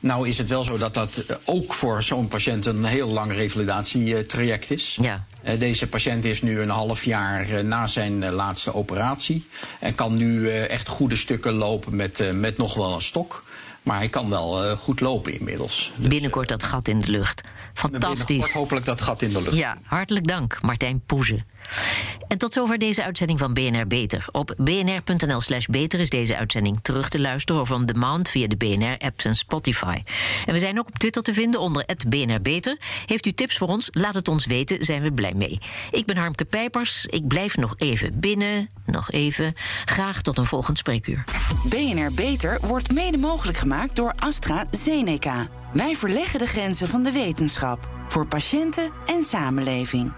nou 0.00 0.28
is 0.28 0.38
het 0.38 0.48
wel 0.48 0.64
zo 0.64 0.78
dat 0.78 0.94
dat 0.94 1.26
ook 1.44 1.74
voor 1.74 2.02
zo'n 2.02 2.28
patiënt 2.28 2.66
een 2.66 2.84
heel 2.84 3.08
lang 3.08 3.32
revalidatietraject 3.32 4.70
is. 4.70 4.98
Ja. 5.00 5.24
deze 5.58 5.86
patiënt 5.86 6.24
is 6.24 6.42
nu 6.42 6.60
een 6.60 6.68
half 6.68 7.04
jaar 7.04 7.64
na 7.64 7.86
zijn 7.86 8.30
laatste 8.30 8.74
operatie. 8.74 9.46
En 9.80 9.94
kan 9.94 10.16
nu 10.16 10.50
echt 10.50 10.88
goede 10.88 11.16
stukken 11.16 11.52
lopen 11.52 11.96
met, 11.96 12.32
met 12.32 12.56
nog 12.56 12.74
wel 12.74 12.94
een 12.94 13.02
stok. 13.02 13.44
Maar 13.82 13.96
hij 13.96 14.08
kan 14.08 14.30
wel 14.30 14.70
uh, 14.70 14.76
goed 14.76 15.00
lopen 15.00 15.38
inmiddels. 15.38 15.92
Dus, 15.96 16.08
binnenkort 16.08 16.48
dat 16.48 16.62
gat 16.62 16.88
in 16.88 16.98
de 16.98 17.10
lucht. 17.10 17.40
Fantastisch. 17.74 18.52
Hopelijk 18.52 18.86
dat 18.86 19.00
gat 19.00 19.22
in 19.22 19.32
de 19.32 19.42
lucht. 19.42 19.56
Ja, 19.56 19.78
hartelijk 19.82 20.26
dank, 20.26 20.58
Martijn 20.62 21.02
Poeze. 21.06 21.44
En 22.28 22.38
tot 22.38 22.52
zover 22.52 22.78
deze 22.78 23.04
uitzending 23.04 23.38
van 23.38 23.54
BNR 23.54 23.86
Beter. 23.86 24.26
Op 24.32 24.54
bnr.nl 24.56 25.40
slash 25.40 25.66
beter 25.66 26.00
is 26.00 26.10
deze 26.10 26.36
uitzending 26.36 26.78
terug 26.82 27.08
te 27.08 27.20
luisteren... 27.20 27.60
of 27.60 27.70
on 27.70 27.86
demand 27.86 28.30
via 28.30 28.46
de 28.46 28.56
BNR-apps 28.56 29.24
en 29.24 29.34
Spotify. 29.34 30.02
En 30.46 30.52
we 30.52 30.58
zijn 30.58 30.78
ook 30.78 30.86
op 30.86 30.98
Twitter 30.98 31.22
te 31.22 31.34
vinden 31.34 31.60
onder 31.60 31.84
BNR 32.08 32.40
Beter. 32.42 32.76
Heeft 33.06 33.26
u 33.26 33.32
tips 33.32 33.58
voor 33.58 33.68
ons? 33.68 33.88
Laat 33.92 34.14
het 34.14 34.28
ons 34.28 34.46
weten, 34.46 34.84
zijn 34.84 35.02
we 35.02 35.12
blij 35.12 35.34
mee. 35.34 35.58
Ik 35.90 36.06
ben 36.06 36.16
Harmke 36.16 36.44
Pijpers. 36.44 37.06
Ik 37.06 37.26
blijf 37.26 37.56
nog 37.56 37.74
even 37.76 38.20
binnen. 38.20 38.68
Nog 38.86 39.10
even. 39.10 39.54
Graag 39.84 40.22
tot 40.22 40.38
een 40.38 40.46
volgend 40.46 40.78
spreekuur. 40.78 41.24
BNR 41.68 42.12
Beter 42.14 42.58
wordt 42.62 42.92
mede 42.92 43.18
mogelijk 43.18 43.58
gemaakt 43.58 43.96
door 43.96 44.12
AstraZeneca. 44.18 45.48
Wij 45.72 45.96
verleggen 45.96 46.38
de 46.38 46.46
grenzen 46.46 46.88
van 46.88 47.02
de 47.02 47.12
wetenschap. 47.12 47.90
Voor 48.06 48.26
patiënten 48.26 48.90
en 49.06 49.22
samenleving. 49.22 50.12